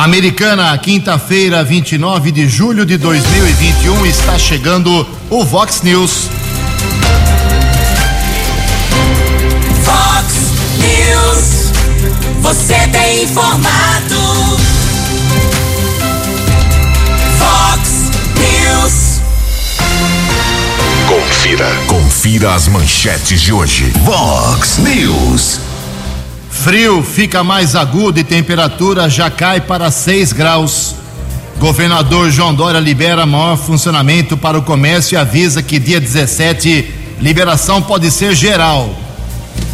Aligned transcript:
Americana, 0.00 0.78
quinta-feira, 0.78 1.62
29 1.62 2.32
de 2.32 2.48
julho 2.48 2.86
de 2.86 2.96
2021, 2.96 4.06
está 4.06 4.38
chegando 4.38 5.06
o 5.28 5.44
Vox 5.44 5.82
News. 5.82 6.30
Vox 9.84 10.34
News. 10.78 11.72
Você 12.40 12.78
tem 12.88 13.24
informado. 13.24 14.16
Vox 17.38 18.10
News. 18.38 19.20
Confira. 21.06 21.68
Confira 21.86 22.54
as 22.54 22.68
manchetes 22.68 23.42
de 23.42 23.52
hoje. 23.52 23.92
Vox 24.02 24.78
News. 24.78 25.60
Frio 26.62 27.02
fica 27.02 27.42
mais 27.42 27.74
agudo 27.74 28.20
e 28.20 28.24
temperatura 28.24 29.08
já 29.08 29.30
cai 29.30 29.62
para 29.62 29.90
6 29.90 30.34
graus. 30.34 30.94
Governador 31.58 32.30
João 32.30 32.54
Dória 32.54 32.78
libera 32.78 33.24
maior 33.24 33.56
funcionamento 33.56 34.36
para 34.36 34.58
o 34.58 34.62
comércio 34.62 35.14
e 35.14 35.16
avisa 35.16 35.62
que 35.62 35.78
dia 35.78 35.98
17 35.98 37.16
liberação 37.18 37.80
pode 37.80 38.10
ser 38.10 38.34
geral. 38.34 38.94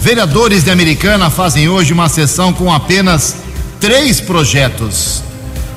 Vereadores 0.01 0.63
de 0.63 0.71
Americana 0.71 1.29
fazem 1.29 1.69
hoje 1.69 1.93
uma 1.93 2.09
sessão 2.09 2.53
com 2.53 2.73
apenas 2.73 3.35
três 3.81 4.21
projetos. 4.21 5.25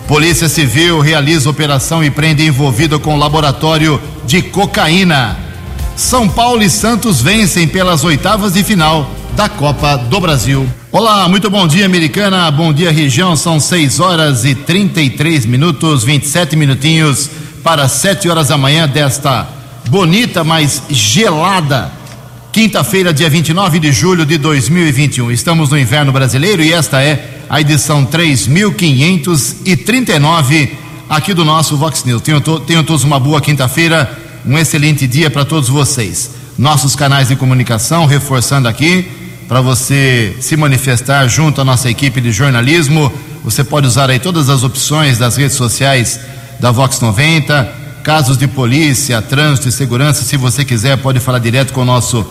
Polícia 0.07 0.47
Civil 0.47 0.99
realiza 0.99 1.49
operação 1.49 2.03
e 2.03 2.11
prende 2.11 2.45
envolvido 2.45 2.99
com 2.99 3.17
laboratório 3.17 3.99
de 4.27 4.43
cocaína. 4.43 5.39
São 5.95 6.29
Paulo 6.29 6.61
e 6.61 6.69
Santos 6.69 7.19
vencem 7.19 7.67
pelas 7.67 8.03
oitavas 8.03 8.53
de 8.53 8.63
final 8.63 9.09
da 9.35 9.49
Copa 9.49 9.97
do 9.97 10.19
Brasil. 10.19 10.69
Olá, 10.91 11.29
muito 11.29 11.51
bom 11.51 11.67
dia, 11.67 11.85
americana. 11.85 12.49
Bom 12.49 12.73
dia, 12.73 12.91
região. 12.91 13.35
São 13.35 13.59
6 13.59 13.99
horas 13.99 14.43
e 14.43 14.55
33 14.55 15.45
minutos, 15.45 16.03
27 16.03 16.55
minutinhos 16.55 17.29
para 17.63 17.87
7 17.87 18.27
horas 18.27 18.47
da 18.47 18.57
manhã 18.57 18.87
desta 18.87 19.47
bonita, 19.87 20.43
mas 20.43 20.81
gelada 20.89 21.91
quinta-feira, 22.51 23.13
dia 23.13 23.29
29 23.29 23.77
de 23.77 23.91
julho 23.91 24.25
de 24.25 24.39
2021. 24.39 25.29
Estamos 25.29 25.69
no 25.69 25.77
inverno 25.77 26.11
brasileiro 26.11 26.63
e 26.63 26.73
esta 26.73 27.03
é 27.03 27.43
a 27.47 27.61
edição 27.61 28.03
3539 28.03 30.75
aqui 31.07 31.35
do 31.35 31.45
nosso 31.45 31.77
Vox 31.77 32.03
News. 32.03 32.23
Tenham, 32.23 32.41
to, 32.41 32.61
tenham 32.61 32.83
todos 32.83 33.03
uma 33.03 33.19
boa 33.19 33.39
quinta-feira, 33.39 34.17
um 34.43 34.57
excelente 34.57 35.05
dia 35.05 35.29
para 35.29 35.45
todos 35.45 35.69
vocês. 35.69 36.31
Nossos 36.57 36.95
canais 36.95 37.27
de 37.27 37.35
comunicação, 37.35 38.07
reforçando 38.07 38.67
aqui, 38.67 39.18
para 39.49 39.61
você 39.61 40.37
se 40.39 40.55
manifestar 40.55 41.27
junto 41.27 41.59
à 41.59 41.65
nossa 41.65 41.89
equipe 41.89 42.21
de 42.21 42.31
jornalismo. 42.31 43.11
Você 43.43 43.63
pode 43.63 43.87
usar 43.87 44.07
aí 44.07 44.19
todas 44.19 44.47
as 44.47 44.63
opções 44.63 45.17
das 45.17 45.35
redes 45.37 45.57
sociais 45.57 46.19
da 46.59 46.69
Vox 46.69 47.01
90, 47.01 47.67
casos 48.03 48.37
de 48.37 48.47
polícia, 48.47 49.19
trânsito 49.23 49.67
e 49.67 49.71
segurança. 49.71 50.21
Se 50.23 50.37
você 50.37 50.63
quiser, 50.63 50.97
pode 50.97 51.19
falar 51.19 51.39
direto 51.39 51.73
com 51.73 51.81
o 51.81 51.85
nosso 51.85 52.23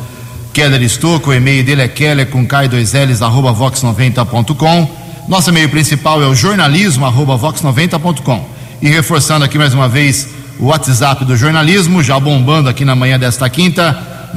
Keller 0.52 0.80
Estouco. 0.80 1.30
O 1.30 1.34
e-mail 1.34 1.64
dele 1.64 1.83
é 1.83 1.89
keller 1.89 2.28
com 2.28 2.46
k2ls 2.46 3.20
arroba 3.20 3.52
vox90.com. 3.52 4.89
Nosso 5.27 5.50
e-mail 5.50 5.69
principal 5.69 6.22
é 6.22 6.27
o 6.27 6.36
jornalismo 6.36 7.05
arroba 7.05 7.36
vox90.com. 7.36 8.48
E 8.80 8.89
reforçando 8.89 9.44
aqui 9.44 9.58
mais 9.58 9.74
uma 9.74 9.89
vez 9.89 10.28
o 10.56 10.66
WhatsApp 10.66 11.24
do 11.24 11.36
jornalismo, 11.36 12.00
já 12.00 12.20
bombando 12.20 12.69
aqui 12.69 12.84
na 12.84 12.94
manhã 12.94 13.19
desta 13.19 13.50
quinta, 13.50 14.30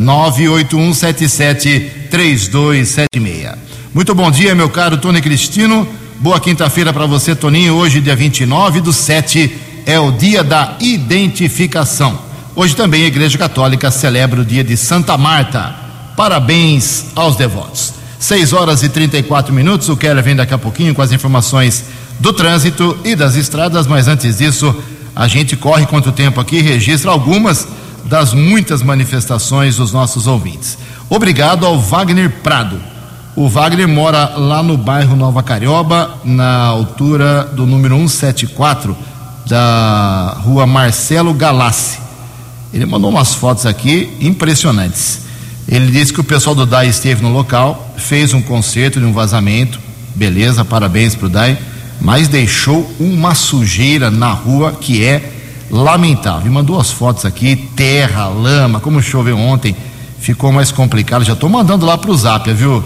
981773276. 2.12 3.58
Muito 3.94 4.14
bom 4.14 4.30
dia, 4.30 4.54
meu 4.54 4.70
caro 4.70 4.98
Tony 4.98 5.22
Cristino. 5.22 5.88
Boa 6.20 6.40
quinta-feira 6.40 6.94
para 6.94 7.06
você, 7.06 7.34
Toninho. 7.34 7.74
Hoje, 7.74 8.02
dia 8.02 8.16
29 8.16 8.82
do 8.82 8.94
7, 8.94 9.52
é 9.86 10.00
o 10.00 10.12
dia 10.12 10.44
da 10.44 10.76
identificação. 10.80 12.20
Hoje 12.56 12.76
também 12.76 13.06
a 13.06 13.08
Igreja 13.08 13.38
Católica 13.38 13.90
celebra 13.90 14.42
o 14.42 14.46
dia 14.46 14.64
de 14.64 14.78
Santa 14.78 15.18
Marta. 15.18 15.74
Parabéns 16.16 17.06
aos 17.16 17.36
devotos. 17.36 17.94
6 18.20 18.54
horas 18.54 18.84
e 18.84 18.90
34 18.90 19.54
minutos. 19.54 19.90
O 19.90 19.98
Keller 19.98 20.24
vem 20.24 20.36
daqui 20.36 20.54
a 20.54 20.58
pouquinho 20.58 20.94
com 20.94 21.02
as 21.02 21.12
informações 21.12 21.86
do 22.20 22.32
trânsito 22.32 22.96
e 23.04 23.16
das 23.16 23.36
estradas, 23.36 23.88
mas 23.88 24.08
antes 24.08 24.38
disso, 24.38 24.76
a 25.16 25.28
gente 25.28 25.56
corre 25.56 25.88
quanto 25.88 26.12
tempo 26.12 26.40
aqui 26.40 26.58
e 26.58 26.62
registra 26.62 27.10
algumas 27.10 27.68
das 28.06 28.34
muitas 28.34 28.84
manifestações 28.84 29.78
dos 29.78 29.92
nossos 29.92 30.28
ouvintes. 30.28 30.78
Obrigado 31.14 31.66
ao 31.66 31.78
Wagner 31.78 32.30
Prado. 32.42 32.82
O 33.36 33.50
Wagner 33.50 33.86
mora 33.86 34.28
lá 34.38 34.64
no 34.64 34.78
bairro 34.78 35.14
Nova 35.14 35.44
Carioba, 35.44 36.10
na 36.24 36.64
altura 36.64 37.44
do 37.54 37.66
número 37.66 37.98
174 37.98 38.96
da 39.46 40.38
rua 40.40 40.66
Marcelo 40.66 41.34
Galassi. 41.34 42.00
Ele 42.74 42.86
mandou 42.86 43.10
umas 43.10 43.34
fotos 43.34 43.66
aqui 43.66 44.10
impressionantes. 44.22 45.24
Ele 45.68 45.92
disse 45.92 46.14
que 46.14 46.22
o 46.22 46.24
pessoal 46.24 46.56
do 46.56 46.66
DAI 46.66 46.88
esteve 46.88 47.22
no 47.22 47.34
local, 47.34 47.94
fez 47.98 48.34
um 48.34 48.42
concerto 48.42 48.98
de 48.98 49.06
um 49.06 49.12
vazamento, 49.12 49.82
beleza, 50.16 50.64
parabéns 50.64 51.14
para 51.14 51.26
o 51.26 51.30
DAI, 51.30 51.58
mas 52.00 52.30
deixou 52.30 52.90
uma 52.98 53.36
sujeira 53.36 54.10
na 54.10 54.32
rua 54.32 54.72
que 54.80 55.04
é 55.04 55.30
lamentável. 55.70 56.48
E 56.48 56.50
mandou 56.50 56.80
as 56.80 56.90
fotos 56.90 57.26
aqui, 57.26 57.58
terra, 57.76 58.30
lama, 58.30 58.80
como 58.80 59.02
choveu 59.02 59.38
ontem, 59.38 59.76
ficou 60.22 60.52
mais 60.52 60.72
complicado. 60.72 61.26
Já 61.26 61.34
estou 61.34 61.50
mandando 61.50 61.86
lá 61.86 61.98
para 61.98 62.12
o 62.12 62.16
Zap, 62.16 62.54
viu, 62.54 62.82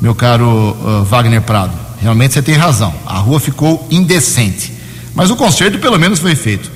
meu 0.00 0.14
caro 0.14 0.76
uh, 0.80 1.04
Wagner 1.04 1.42
Prado? 1.42 1.72
Realmente 2.00 2.34
você 2.34 2.42
tem 2.42 2.54
razão, 2.54 2.94
a 3.04 3.18
rua 3.18 3.40
ficou 3.40 3.86
indecente. 3.90 4.72
Mas 5.14 5.30
o 5.30 5.36
conserto 5.36 5.78
pelo 5.78 5.98
menos 5.98 6.18
foi 6.18 6.34
feito. 6.34 6.70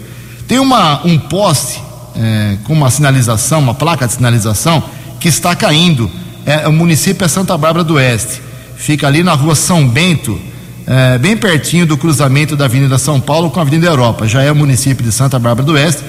Tem 0.49 0.59
uma, 0.59 1.07
um 1.07 1.17
poste 1.17 1.81
é, 2.17 2.57
com 2.65 2.73
uma 2.73 2.91
sinalização, 2.91 3.61
uma 3.61 3.75
placa 3.75 4.07
de 4.07 4.15
sinalização, 4.15 4.83
que 5.21 5.29
está 5.29 5.55
caindo. 5.55 6.11
É, 6.45 6.67
o 6.67 6.73
município 6.73 7.25
é 7.25 7.29
Santa 7.29 7.57
Bárbara 7.57 7.85
do 7.85 7.95
Oeste. 7.95 8.41
Fica 8.77 9.07
ali 9.07 9.23
na 9.23 9.35
rua 9.35 9.55
São 9.55 9.87
Bento, 9.87 10.41
é, 10.87 11.19
bem 11.19 11.37
pertinho 11.37 11.87
do 11.87 11.97
cruzamento 11.97 12.57
da 12.57 12.65
Avenida 12.65 12.99
São 12.99 13.21
Paulo 13.21 13.51
com 13.51 13.61
a 13.61 13.63
Avenida 13.63 13.87
Europa. 13.87 14.27
Já 14.27 14.43
é 14.43 14.51
o 14.51 14.57
município 14.57 15.05
de 15.05 15.13
Santa 15.13 15.39
Bárbara 15.39 15.67
do 15.67 15.75
Oeste. 15.75 16.03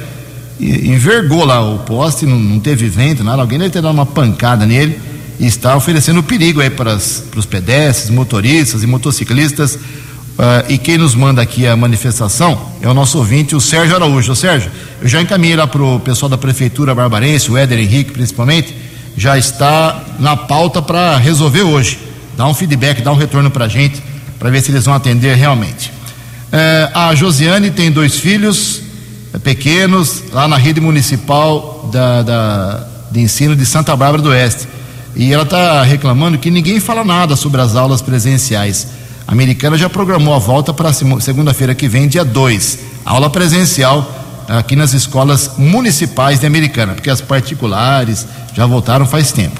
Envergou 0.61 1.43
lá 1.43 1.59
o 1.59 1.79
poste, 1.79 2.27
não, 2.27 2.37
não, 2.37 2.59
teve 2.59 2.87
vento, 2.87 3.23
nada. 3.23 3.41
Alguém 3.41 3.57
deve 3.57 3.71
ter 3.71 3.81
dado 3.81 3.93
uma 3.93 4.05
pancada 4.05 4.63
nele 4.63 4.99
e 5.39 5.47
está 5.47 5.75
oferecendo 5.75 6.21
perigo 6.21 6.61
aí 6.61 6.69
para, 6.69 6.93
as, 6.93 7.23
para 7.31 7.39
os 7.39 7.47
pedestres, 7.47 8.11
motoristas 8.11 8.83
e 8.83 8.87
motociclistas. 8.87 9.73
Uh, 9.75 10.69
e 10.69 10.77
quem 10.77 10.99
nos 10.99 11.15
manda 11.15 11.41
aqui 11.41 11.65
a 11.65 11.75
manifestação 11.75 12.73
é 12.79 12.87
o 12.87 12.93
nosso 12.93 13.17
ouvinte, 13.17 13.55
o 13.55 13.59
Sérgio 13.59 13.95
Araújo. 13.95 14.35
Sérgio, 14.35 14.71
eu 15.01 15.07
já 15.07 15.19
encaminhei 15.19 15.55
lá 15.55 15.65
para 15.65 15.81
o 15.81 15.99
pessoal 15.99 16.29
da 16.29 16.37
Prefeitura 16.37 16.93
Barbarense, 16.93 17.51
o 17.51 17.57
Éder 17.57 17.79
Henrique 17.79 18.11
principalmente, 18.11 18.75
já 19.17 19.37
está 19.37 20.03
na 20.19 20.37
pauta 20.37 20.79
para 20.79 21.17
resolver 21.17 21.63
hoje. 21.63 21.99
Dá 22.37 22.47
um 22.47 22.53
feedback, 22.53 23.01
dá 23.01 23.11
um 23.11 23.17
retorno 23.17 23.49
para 23.49 23.65
a 23.65 23.67
gente, 23.67 24.01
para 24.37 24.51
ver 24.51 24.61
se 24.61 24.71
eles 24.71 24.85
vão 24.85 24.93
atender 24.93 25.35
realmente. 25.35 25.89
Uh, 25.89 26.91
a 26.93 27.15
Josiane 27.15 27.71
tem 27.71 27.91
dois 27.91 28.15
filhos 28.17 28.90
pequenos 29.39 30.23
lá 30.31 30.47
na 30.47 30.57
rede 30.57 30.81
municipal 30.81 31.89
da, 31.91 32.21
da, 32.21 32.87
de 33.11 33.21
ensino 33.21 33.55
de 33.55 33.65
Santa 33.65 33.95
Bárbara 33.95 34.21
do 34.21 34.29
Oeste. 34.29 34.67
E 35.15 35.31
ela 35.33 35.43
está 35.43 35.83
reclamando 35.83 36.37
que 36.37 36.49
ninguém 36.49 36.79
fala 36.79 37.03
nada 37.03 37.35
sobre 37.35 37.61
as 37.61 37.75
aulas 37.75 38.01
presenciais. 38.01 38.87
A 39.27 39.31
americana 39.31 39.77
já 39.77 39.89
programou 39.89 40.33
a 40.33 40.39
volta 40.39 40.73
para 40.73 40.91
segunda-feira 40.93 41.75
que 41.75 41.87
vem, 41.87 42.07
dia 42.07 42.23
2. 42.23 42.79
Aula 43.05 43.29
presencial 43.29 44.19
aqui 44.47 44.75
nas 44.75 44.93
escolas 44.93 45.51
municipais 45.57 46.39
de 46.39 46.45
Americana, 46.45 46.93
porque 46.93 47.09
as 47.09 47.21
particulares 47.21 48.27
já 48.53 48.65
voltaram 48.65 49.05
faz 49.05 49.31
tempo. 49.31 49.59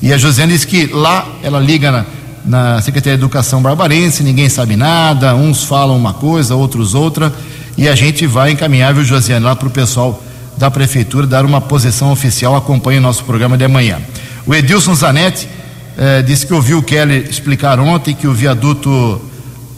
E 0.00 0.12
a 0.12 0.18
Josiane 0.18 0.52
diz 0.52 0.64
que 0.64 0.86
lá 0.86 1.26
ela 1.42 1.60
liga 1.60 1.92
na, 1.92 2.04
na 2.44 2.82
Secretaria 2.82 3.16
de 3.16 3.22
Educação 3.22 3.62
Barbarense, 3.62 4.22
ninguém 4.22 4.48
sabe 4.48 4.76
nada, 4.76 5.34
uns 5.34 5.64
falam 5.64 5.96
uma 5.96 6.12
coisa, 6.12 6.56
outros 6.56 6.94
outra, 6.94 7.32
e 7.76 7.88
a 7.88 7.94
gente 7.94 8.26
vai 8.26 8.52
encaminhar, 8.52 8.92
viu, 8.92 9.04
Josiane, 9.04 9.44
lá 9.44 9.56
para 9.56 9.68
o 9.68 9.70
pessoal 9.70 10.22
da 10.56 10.70
Prefeitura 10.70 11.26
dar 11.26 11.44
uma 11.44 11.60
posição 11.60 12.12
oficial, 12.12 12.54
acompanhe 12.54 12.98
o 12.98 13.02
nosso 13.02 13.24
programa 13.24 13.56
de 13.56 13.64
amanhã. 13.64 13.98
O 14.46 14.54
Edilson 14.54 14.94
Zanetti 14.94 15.48
eh, 15.96 16.22
disse 16.22 16.46
que 16.46 16.52
ouviu 16.52 16.78
o 16.78 16.82
Kelly 16.82 17.26
explicar 17.30 17.80
ontem 17.80 18.14
que 18.14 18.26
o 18.26 18.32
viaduto 18.32 19.20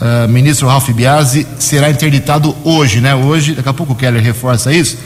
eh, 0.01 0.27
ministro 0.27 0.67
Ralph 0.67 0.91
Biasi 0.91 1.47
será 1.59 1.91
interditado 1.91 2.55
hoje, 2.65 3.01
né? 3.01 3.15
Hoje, 3.15 3.55
daqui 3.55 3.69
a 3.69 3.73
pouco 3.73 3.93
o 3.93 3.97
Keller 3.97 4.23
reforça 4.23 4.73
isso. 4.73 4.99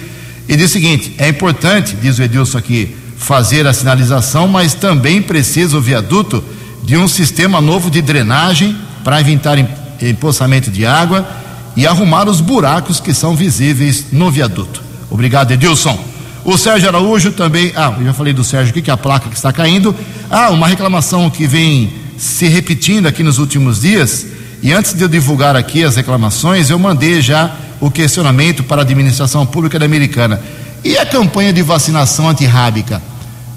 E 0.48 0.56
diz 0.56 0.70
o 0.70 0.72
seguinte: 0.72 1.14
é 1.18 1.28
importante, 1.28 1.94
diz 2.00 2.18
o 2.18 2.22
Edilson 2.22 2.58
aqui, 2.58 2.96
fazer 3.16 3.66
a 3.66 3.72
sinalização, 3.72 4.48
mas 4.48 4.74
também 4.74 5.20
precisa 5.20 5.76
o 5.76 5.80
viaduto 5.80 6.42
de 6.82 6.96
um 6.96 7.06
sistema 7.06 7.60
novo 7.60 7.90
de 7.90 8.00
drenagem 8.00 8.76
para 9.04 9.20
evitar 9.20 9.58
empoçamento 10.00 10.70
de 10.70 10.86
água 10.86 11.28
e 11.78 11.86
arrumar 11.86 12.28
os 12.28 12.40
buracos 12.40 12.98
que 12.98 13.14
são 13.14 13.36
visíveis 13.36 14.06
no 14.10 14.32
viaduto. 14.32 14.82
Obrigado, 15.08 15.52
Edilson. 15.52 15.96
O 16.44 16.58
Sérgio 16.58 16.88
Araújo 16.88 17.30
também. 17.30 17.72
Ah, 17.76 17.94
eu 17.96 18.04
já 18.04 18.12
falei 18.12 18.32
do 18.32 18.42
Sérgio 18.42 18.70
aqui, 18.70 18.82
que 18.82 18.90
é 18.90 18.92
a 18.92 18.96
placa 18.96 19.28
que 19.28 19.36
está 19.36 19.52
caindo. 19.52 19.94
Ah, 20.28 20.50
uma 20.50 20.66
reclamação 20.66 21.30
que 21.30 21.46
vem 21.46 21.92
se 22.18 22.48
repetindo 22.48 23.06
aqui 23.06 23.22
nos 23.22 23.38
últimos 23.38 23.80
dias 23.80 24.26
E 24.60 24.72
antes 24.72 24.92
de 24.92 25.02
eu 25.02 25.08
divulgar 25.08 25.54
aqui 25.54 25.84
as 25.84 25.94
reclamações, 25.94 26.68
eu 26.68 26.80
mandei 26.80 27.22
já 27.22 27.54
o 27.80 27.92
questionamento 27.92 28.64
para 28.64 28.80
a 28.80 28.84
administração 28.84 29.46
pública 29.46 29.78
da 29.78 29.84
Americana. 29.84 30.40
E 30.82 30.98
a 30.98 31.06
campanha 31.06 31.52
de 31.52 31.62
vacinação 31.62 32.28
antirrábica? 32.28 33.00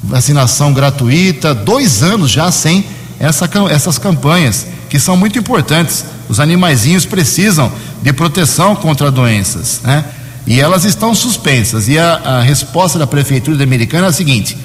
Vacinação 0.03 0.71
gratuita, 0.73 1.55
dois 1.55 2.03
anos 2.03 2.29
já 2.29 2.51
sem 2.51 2.85
essa, 3.19 3.49
essas 3.71 3.97
campanhas, 3.97 4.67
que 4.91 4.99
são 4.99 5.17
muito 5.17 5.39
importantes. 5.39 6.05
Os 6.31 6.39
animaizinhos 6.39 7.05
precisam 7.05 7.69
de 8.01 8.13
proteção 8.13 8.73
contra 8.73 9.11
doenças, 9.11 9.81
né? 9.83 10.05
E 10.47 10.61
elas 10.61 10.85
estão 10.85 11.13
suspensas. 11.13 11.89
E 11.89 11.99
a, 11.99 12.13
a 12.23 12.41
resposta 12.41 12.97
da 12.97 13.05
Prefeitura 13.05 13.57
da 13.57 13.65
Americana 13.65 14.07
é 14.07 14.09
a 14.09 14.13
seguinte: 14.13 14.57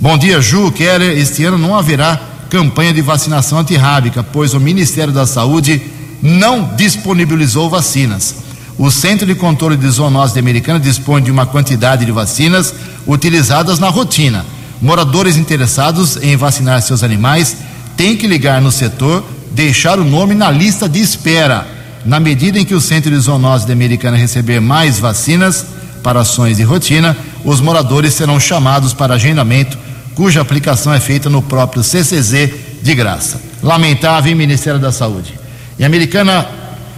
Bom 0.00 0.16
dia, 0.16 0.40
Ju, 0.40 0.72
Keller. 0.72 1.18
Este 1.18 1.44
ano 1.44 1.58
não 1.58 1.76
haverá 1.76 2.18
campanha 2.48 2.94
de 2.94 3.02
vacinação 3.02 3.58
antirrábica, 3.58 4.22
pois 4.22 4.54
o 4.54 4.58
Ministério 4.58 5.12
da 5.12 5.26
Saúde 5.26 5.82
não 6.22 6.74
disponibilizou 6.76 7.68
vacinas. 7.68 8.36
O 8.78 8.90
Centro 8.90 9.26
de 9.26 9.34
Controle 9.34 9.76
de 9.76 9.90
Zoonose 9.90 10.32
de 10.32 10.38
Americana 10.38 10.80
dispõe 10.80 11.20
de 11.20 11.30
uma 11.30 11.44
quantidade 11.44 12.06
de 12.06 12.10
vacinas 12.10 12.74
utilizadas 13.06 13.78
na 13.78 13.90
rotina. 13.90 14.46
Moradores 14.80 15.36
interessados 15.36 16.16
em 16.16 16.38
vacinar 16.38 16.80
seus 16.80 17.02
animais 17.02 17.54
têm 17.98 18.16
que 18.16 18.26
ligar 18.26 18.62
no 18.62 18.72
setor, 18.72 19.22
deixar 19.54 19.98
o 19.98 20.04
nome 20.04 20.34
na 20.34 20.50
lista 20.50 20.88
de 20.88 21.00
espera. 21.00 21.66
Na 22.04 22.18
medida 22.18 22.58
em 22.58 22.64
que 22.64 22.74
o 22.74 22.80
Centro 22.80 23.10
de 23.10 23.18
Zoonose 23.18 23.66
de 23.66 23.72
Americana 23.72 24.16
receber 24.16 24.60
mais 24.60 24.98
vacinas 24.98 25.64
para 26.02 26.20
ações 26.20 26.56
de 26.56 26.64
rotina, 26.64 27.16
os 27.44 27.60
moradores 27.60 28.14
serão 28.14 28.40
chamados 28.40 28.92
para 28.92 29.14
agendamento, 29.14 29.78
cuja 30.14 30.40
aplicação 30.40 30.92
é 30.92 30.98
feita 30.98 31.30
no 31.30 31.40
próprio 31.40 31.82
CCZ 31.82 32.50
de 32.82 32.94
graça. 32.94 33.40
Lamentável, 33.62 34.34
Ministério 34.34 34.80
da 34.80 34.90
Saúde. 34.90 35.38
Em 35.78 35.84
Americana, 35.84 36.46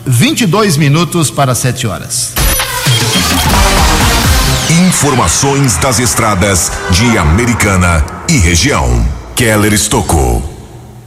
22 0.06 0.76
minutos 0.76 1.30
para 1.30 1.54
7 1.54 1.86
horas. 1.86 2.32
Informações 4.88 5.76
das 5.76 5.98
estradas 5.98 6.72
de 6.90 7.18
Americana 7.18 8.04
e 8.28 8.38
região. 8.38 9.06
Keller 9.36 9.72
Estocou. 9.72 10.53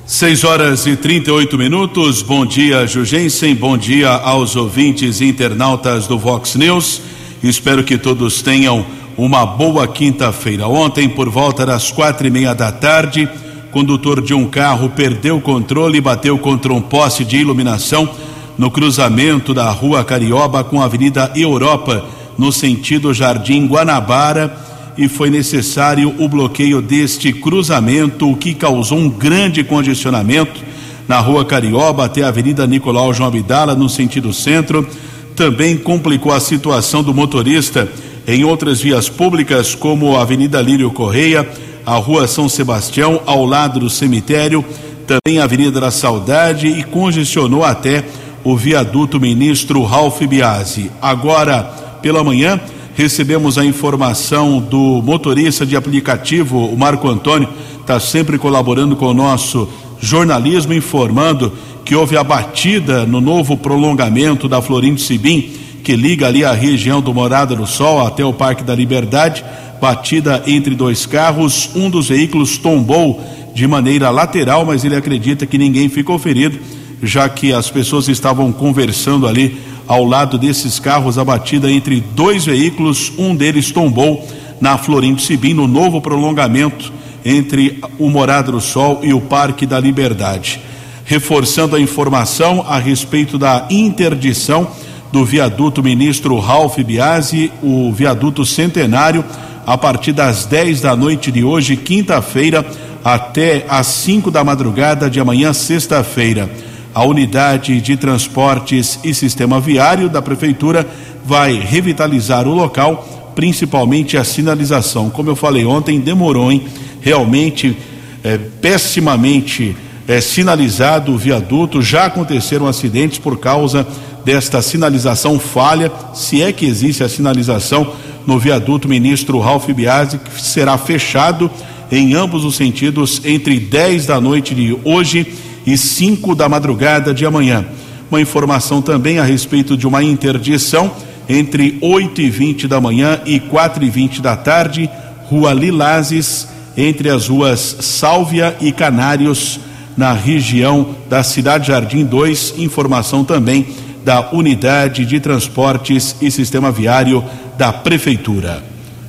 6 0.07 0.45
horas 0.45 0.87
e 0.87 0.95
38 0.95 1.57
minutos. 1.57 2.21
Bom 2.21 2.45
dia, 2.45 2.87
Jugensen. 2.87 3.53
Bom 3.53 3.77
dia 3.77 4.09
aos 4.09 4.55
ouvintes 4.55 5.19
e 5.19 5.25
internautas 5.25 6.07
do 6.07 6.17
Vox 6.17 6.55
News. 6.55 7.01
Espero 7.43 7.83
que 7.83 7.97
todos 7.97 8.41
tenham 8.41 8.85
uma 9.17 9.45
boa 9.45 9.85
quinta-feira. 9.85 10.65
Ontem, 10.65 11.09
por 11.09 11.29
volta 11.29 11.65
das 11.65 11.91
quatro 11.91 12.25
e 12.25 12.29
meia 12.29 12.55
da 12.55 12.71
tarde, 12.71 13.27
condutor 13.69 14.21
de 14.21 14.33
um 14.33 14.47
carro 14.47 14.89
perdeu 14.91 15.35
o 15.35 15.41
controle 15.41 15.97
e 15.97 16.01
bateu 16.01 16.37
contra 16.37 16.73
um 16.73 16.81
poste 16.81 17.25
de 17.25 17.35
iluminação 17.35 18.09
no 18.57 18.71
cruzamento 18.71 19.53
da 19.53 19.69
Rua 19.71 20.05
Carioba 20.05 20.63
com 20.63 20.81
a 20.81 20.85
Avenida 20.85 21.33
Europa, 21.35 22.05
no 22.37 22.49
sentido 22.53 23.13
Jardim 23.13 23.67
Guanabara 23.67 24.66
e 24.97 25.07
foi 25.07 25.29
necessário 25.29 26.13
o 26.17 26.27
bloqueio 26.27 26.81
deste 26.81 27.31
cruzamento, 27.31 28.31
o 28.31 28.35
que 28.35 28.53
causou 28.53 28.97
um 28.97 29.09
grande 29.09 29.63
congestionamento 29.63 30.61
na 31.07 31.19
rua 31.19 31.45
Carioba 31.45 32.05
até 32.05 32.23
a 32.23 32.27
Avenida 32.27 32.65
Nicolau 32.67 33.13
João 33.13 33.29
Abdala, 33.29 33.75
no 33.75 33.87
sentido 33.87 34.33
centro. 34.33 34.87
Também 35.35 35.77
complicou 35.77 36.31
a 36.31 36.39
situação 36.39 37.03
do 37.03 37.13
motorista 37.13 37.87
em 38.27 38.43
outras 38.43 38.81
vias 38.81 39.07
públicas, 39.07 39.75
como 39.75 40.17
a 40.17 40.21
Avenida 40.21 40.61
Lírio 40.61 40.91
Correia, 40.91 41.47
a 41.85 41.95
Rua 41.95 42.27
São 42.27 42.49
Sebastião, 42.49 43.21
ao 43.25 43.45
lado 43.45 43.79
do 43.79 43.89
cemitério, 43.89 44.65
também 45.05 45.39
a 45.39 45.45
Avenida 45.45 45.79
da 45.79 45.91
Saudade 45.91 46.67
e 46.67 46.83
congestionou 46.83 47.63
até 47.63 48.03
o 48.43 48.57
viaduto 48.57 49.19
ministro 49.19 49.83
Ralph 49.83 50.21
Biasi. 50.23 50.91
Agora, 51.01 51.63
pela 52.01 52.23
manhã, 52.23 52.59
recebemos 52.97 53.59
a 53.59 53.63
informação 53.63 54.59
do 54.59 55.03
motorista 55.03 55.67
de 55.67 55.75
aplicativo, 55.75 56.65
o 56.65 56.75
Marco 56.75 57.07
Antônio, 57.07 57.47
está 57.79 57.99
sempre 57.99 58.39
colaborando 58.39 58.95
com 58.95 59.05
o 59.05 59.13
nosso 59.13 59.69
jornalismo, 60.01 60.73
informando 60.73 61.53
que 61.85 61.93
houve 61.93 62.17
a 62.17 62.23
batida 62.23 63.05
no 63.05 63.21
novo 63.21 63.55
prolongamento 63.55 64.49
da 64.49 64.63
Florindo 64.63 64.99
Sibim, 64.99 65.47
que 65.83 65.95
liga 65.95 66.25
ali 66.25 66.43
a 66.43 66.53
região 66.53 66.99
do 66.99 67.13
Morada 67.13 67.55
do 67.55 67.67
Sol 67.67 68.03
até 68.03 68.25
o 68.25 68.33
Parque 68.33 68.63
da 68.63 68.73
Liberdade. 68.73 69.45
Batida 69.79 70.41
entre 70.47 70.73
dois 70.73 71.05
carros, 71.05 71.69
um 71.75 71.91
dos 71.91 72.09
veículos 72.09 72.57
tombou 72.57 73.23
de 73.53 73.67
maneira 73.67 74.09
lateral, 74.09 74.65
mas 74.65 74.83
ele 74.83 74.95
acredita 74.95 75.45
que 75.45 75.59
ninguém 75.59 75.87
ficou 75.87 76.17
ferido, 76.17 76.57
já 77.03 77.29
que 77.29 77.53
as 77.53 77.69
pessoas 77.69 78.07
estavam 78.07 78.51
conversando 78.51 79.27
ali 79.27 79.55
ao 79.87 80.03
lado 80.03 80.37
desses 80.37 80.79
carros, 80.79 81.17
a 81.17 81.23
batida 81.23 81.71
entre 81.71 82.01
dois 82.01 82.45
veículos, 82.45 83.11
um 83.17 83.35
deles 83.35 83.71
tombou 83.71 84.27
na 84.59 84.77
Florindo 84.77 85.21
Sibim, 85.21 85.53
no 85.53 85.67
novo 85.67 86.01
prolongamento 86.01 86.91
entre 87.23 87.79
o 87.97 88.09
Morada 88.09 88.51
do 88.51 88.61
Sol 88.61 88.99
e 89.03 89.13
o 89.13 89.21
Parque 89.21 89.65
da 89.65 89.79
Liberdade. 89.79 90.59
Reforçando 91.05 91.75
a 91.75 91.79
informação 91.79 92.65
a 92.67 92.77
respeito 92.77 93.37
da 93.37 93.67
interdição 93.69 94.67
do 95.11 95.23
viaduto 95.23 95.81
ministro 95.81 96.37
Ralph 96.39 96.77
Biasi, 96.79 97.51
o 97.63 97.91
viaduto 97.91 98.45
centenário, 98.45 99.23
a 99.65 99.77
partir 99.77 100.11
das 100.11 100.45
10 100.45 100.81
da 100.81 100.95
noite 100.95 101.31
de 101.31 101.43
hoje, 101.43 101.75
quinta-feira, 101.75 102.65
até 103.03 103.65
às 103.69 103.87
5 103.87 104.29
da 104.31 104.43
madrugada 104.43 105.09
de 105.09 105.19
amanhã, 105.19 105.53
sexta-feira. 105.53 106.49
A 106.97 107.03
unidade 107.03 107.79
de 107.79 107.95
transportes 107.95 108.99
e 109.03 109.13
sistema 109.13 109.59
viário 109.59 110.09
da 110.09 110.19
prefeitura 110.19 110.83
vai 111.23 111.53
revitalizar 111.53 112.47
o 112.47 112.55
local, 112.55 113.31
principalmente 113.35 114.17
a 114.17 114.23
sinalização. 114.23 115.07
Como 115.11 115.29
eu 115.29 115.35
falei 115.35 115.63
ontem, 115.63 115.99
demorou, 115.99 116.51
hein? 116.51 116.65
Realmente 116.99 117.77
é, 118.23 118.39
pessimamente 118.39 119.77
é, 120.07 120.19
sinalizado 120.19 121.13
o 121.13 121.17
viaduto. 121.19 121.83
Já 121.83 122.05
aconteceram 122.05 122.65
acidentes 122.65 123.19
por 123.19 123.37
causa 123.37 123.85
desta 124.25 124.59
sinalização 124.63 125.37
falha, 125.37 125.91
se 126.15 126.41
é 126.41 126.51
que 126.51 126.65
existe 126.65 127.03
a 127.03 127.09
sinalização 127.09 127.93
no 128.25 128.39
viaduto 128.39 128.89
ministro 128.89 129.39
Ralph 129.39 129.69
Biasi, 129.69 130.17
que 130.17 130.41
será 130.41 130.75
fechado 130.79 131.51
em 131.91 132.15
ambos 132.15 132.43
os 132.43 132.55
sentidos 132.55 133.21
entre 133.23 133.59
10 133.59 134.07
da 134.07 134.19
noite 134.19 134.55
de 134.55 134.75
hoje 134.83 135.27
e 135.67 135.77
5 135.77 136.33
da 136.33 136.47
madrugada 136.47 137.13
de 137.13 137.25
amanhã. 137.25 137.65
Uma 138.09 138.21
informação 138.21 138.81
também 138.81 139.19
a 139.19 139.23
respeito 139.23 139.75
de 139.75 139.85
uma 139.85 140.01
interdição 140.01 140.89
entre 141.27 141.77
8 141.81 142.21
e 142.21 142.29
20 142.29 142.67
da 142.69 142.79
manhã 142.79 143.19
e 143.25 143.37
4 143.37 143.83
e 143.83 143.89
20 143.89 144.21
da 144.21 144.37
tarde, 144.37 144.89
Rua 145.25 145.51
Lilazes, 145.53 146.47
entre 146.77 147.09
as 147.09 147.27
ruas 147.27 147.77
Sálvia 147.81 148.55
e 148.61 148.71
Canários, 148.71 149.59
na 149.97 150.13
região 150.13 150.95
da 151.09 151.21
Cidade 151.21 151.67
Jardim 151.67 152.05
2. 152.05 152.53
Informação 152.59 153.25
também 153.25 153.67
da 154.05 154.31
Unidade 154.31 155.05
de 155.05 155.19
Transportes 155.19 156.15
e 156.21 156.31
Sistema 156.31 156.71
Viário 156.71 157.21
da 157.57 157.73
Prefeitura. 157.73 158.63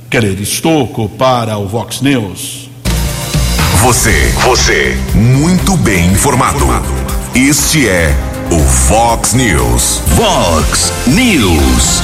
Querer 0.09 0.41
Estoco 0.41 1.07
para 1.07 1.57
o 1.57 1.67
Vox 1.67 2.01
News. 2.01 2.68
Você, 3.81 4.33
você, 4.43 4.97
muito 5.15 5.77
bem 5.77 6.11
informado. 6.11 6.65
Este 7.33 7.87
é 7.87 8.13
o 8.51 8.59
Fox 8.59 9.33
News. 9.33 10.01
Fox 10.17 10.91
News. 11.07 12.01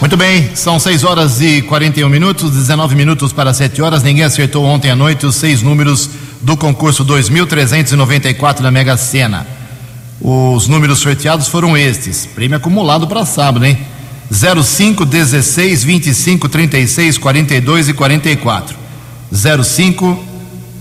Muito 0.00 0.16
bem, 0.16 0.50
são 0.54 0.80
6 0.80 1.04
horas 1.04 1.42
e 1.42 1.60
41 1.60 2.08
minutos, 2.08 2.52
19 2.52 2.94
minutos 2.94 3.34
para 3.34 3.52
7 3.52 3.82
horas. 3.82 4.02
Ninguém 4.02 4.24
acertou 4.24 4.64
ontem 4.64 4.90
à 4.90 4.96
noite 4.96 5.26
os 5.26 5.36
seis 5.36 5.60
números 5.60 6.08
do 6.40 6.56
concurso 6.56 7.04
2394 7.04 8.62
da 8.62 8.70
Mega 8.70 8.96
Sena. 8.96 9.46
Os 10.22 10.66
números 10.66 11.00
sorteados 11.00 11.48
foram 11.48 11.76
estes. 11.76 12.24
Prêmio 12.24 12.56
acumulado 12.56 13.06
para 13.06 13.26
sábado, 13.26 13.66
hein? 13.66 13.78
05, 14.32 15.04
16, 15.04 15.84
25, 15.84 16.48
36, 16.48 17.18
42 17.18 17.90
e 17.90 17.92
44. 17.92 18.83
05 19.32 20.34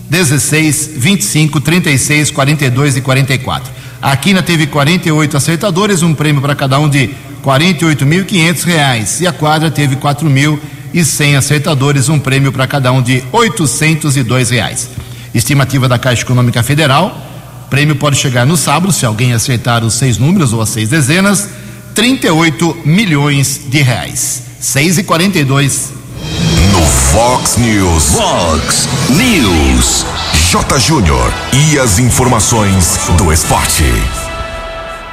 16 0.09 0.91
25 0.95 1.59
36 1.59 2.31
42 2.31 2.97
e 2.97 3.01
44. 3.01 3.71
A 4.01 4.15
Quina 4.17 4.43
teve 4.43 4.67
48 4.67 5.37
acertadores, 5.37 6.03
um 6.03 6.13
prêmio 6.13 6.41
para 6.41 6.53
cada 6.53 6.77
um 6.79 6.89
de 6.89 7.09
48.500 7.43 8.63
reais. 8.63 9.21
E 9.21 9.27
a 9.27 9.33
quadra 9.33 9.71
teve 9.71 9.95
4.100 9.95 11.37
acertadores, 11.37 12.09
um 12.09 12.19
prêmio 12.19 12.51
para 12.51 12.67
cada 12.67 12.91
um 12.91 13.01
de 13.01 13.23
802 13.31 14.49
reais. 14.49 14.89
Estimativa 15.33 15.87
da 15.87 15.97
Caixa 15.97 16.21
Econômica 16.21 16.61
Federal. 16.61 17.17
Prêmio 17.69 17.95
pode 17.95 18.17
chegar 18.17 18.45
no 18.45 18.55
sábado, 18.55 18.91
se 18.91 19.05
alguém 19.05 19.33
acertar 19.33 19.83
os 19.83 19.95
seis 19.95 20.17
números 20.17 20.53
ou 20.53 20.61
as 20.61 20.69
seis 20.69 20.89
dezenas, 20.89 21.49
38 21.95 22.81
milhões 22.85 23.61
de 23.67 23.81
reais. 23.81 24.43
6 24.59 24.99
e 24.99 25.03
42 25.03 26.02
no 26.71 26.81
Fox 27.11 27.57
News. 27.57 28.15
Fox 28.15 28.89
News. 29.09 30.05
J. 30.49 30.79
Júnior. 30.79 31.31
E 31.53 31.77
as 31.77 31.99
informações 31.99 32.99
do 33.17 33.31
esporte. 33.31 33.83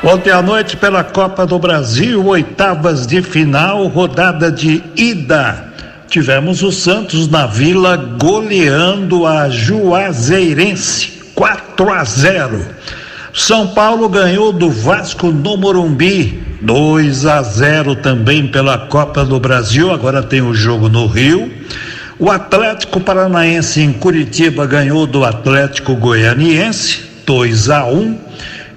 Ontem 0.03 0.31
à 0.31 0.41
noite, 0.41 0.77
pela 0.77 1.05
Copa 1.05 1.47
do 1.47 1.59
Brasil, 1.59 2.25
oitavas 2.27 3.07
de 3.07 3.23
final, 3.23 3.87
rodada 3.87 4.51
de 4.51 4.83
ida. 4.97 5.73
Tivemos 6.09 6.63
o 6.63 6.73
Santos 6.73 7.29
na 7.29 7.47
Vila 7.47 7.97
goleando 7.97 9.27
a 9.27 9.51
Juazeirense 9.51 11.21
4 11.35 11.93
a 11.93 12.05
0. 12.05 12.67
São 13.35 13.69
Paulo 13.69 14.09
ganhou 14.09 14.53
do 14.53 14.71
Vasco 14.71 15.29
no 15.31 15.57
Morumbi 15.57 16.50
2 16.61 17.25
a 17.25 17.43
0 17.43 17.97
também 17.97 18.47
pela 18.47 18.77
Copa 18.77 19.25
do 19.25 19.41
Brasil. 19.41 19.91
Agora 19.91 20.23
tem 20.23 20.43
o 20.43 20.55
jogo 20.55 20.89
no 20.89 21.07
Rio. 21.07 21.51
O 22.19 22.31
Atlético 22.31 23.01
Paranaense 23.01 23.81
em 23.81 23.93
Curitiba 23.93 24.67
ganhou 24.67 25.07
do 25.07 25.25
Atlético 25.25 25.97
Goianiense 25.97 27.01
2 27.27 27.71
a 27.71 27.87
1. 27.87 28.19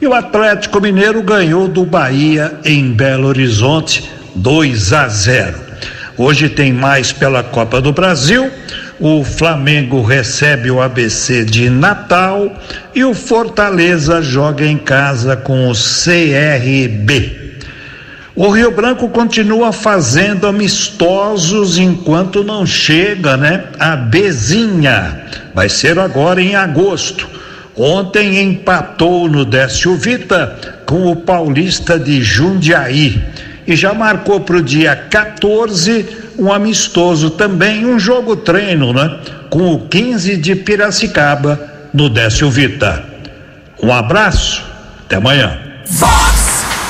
E 0.02 0.08
o 0.08 0.14
Atlético 0.14 0.80
Mineiro 0.80 1.22
ganhou 1.22 1.68
do 1.68 1.86
Bahia 1.86 2.54
em 2.64 2.94
Belo 2.94 3.28
Horizonte 3.28 4.10
2 4.36 4.94
a 4.94 5.08
0. 5.10 5.58
Hoje 6.18 6.48
tem 6.48 6.72
mais 6.72 7.12
pela 7.12 7.44
Copa 7.44 7.82
do 7.82 7.92
Brasil. 7.92 8.50
O 8.98 9.26
Flamengo 9.26 10.02
recebe 10.02 10.72
o 10.72 10.82
ABC 10.82 11.44
de 11.44 11.70
Natal 11.70 12.50
e 12.96 13.04
o 13.04 13.14
Fortaleza 13.14 14.22
joga 14.22 14.66
em 14.66 14.78
casa 14.78 15.36
com 15.36 15.70
o 15.70 15.74
CRB. 15.74 17.43
O 18.36 18.50
Rio 18.50 18.72
Branco 18.72 19.08
continua 19.10 19.72
fazendo 19.72 20.48
amistosos 20.48 21.78
enquanto 21.78 22.44
não 22.44 22.66
chega, 22.66 23.38
né? 23.38 23.66
A 23.78 23.96
Bezinha. 23.96 25.22
Vai 25.54 25.70
ser 25.70 26.00
agora 26.00 26.42
em 26.42 26.56
agosto. 26.56 27.30
Ontem 27.76 28.42
empatou 28.42 29.30
no 29.30 29.46
Décio 29.46 29.96
Vita 29.96 30.82
com 30.88 31.12
o 31.12 31.16
Paulista 31.16 32.00
de 32.00 32.24
Jundiaí 32.24 33.24
e 33.68 33.76
já 33.76 33.94
marcou 33.94 34.40
para 34.40 34.58
o 34.58 34.62
dia 34.64 34.96
14 34.96 36.24
um 36.38 36.52
amistoso 36.52 37.30
também, 37.30 37.86
um 37.86 38.00
jogo 38.00 38.36
treino, 38.36 38.94
né? 38.94 39.20
Com 39.52 39.74
o 39.74 39.88
15 39.88 40.38
de 40.38 40.56
Piracicaba 40.56 41.60
no 41.94 42.10
Décio 42.10 42.50
Vita. 42.50 43.04
Um 43.82 43.94
abraço, 43.94 44.64
até 45.06 45.18
amanhã. 45.18 45.60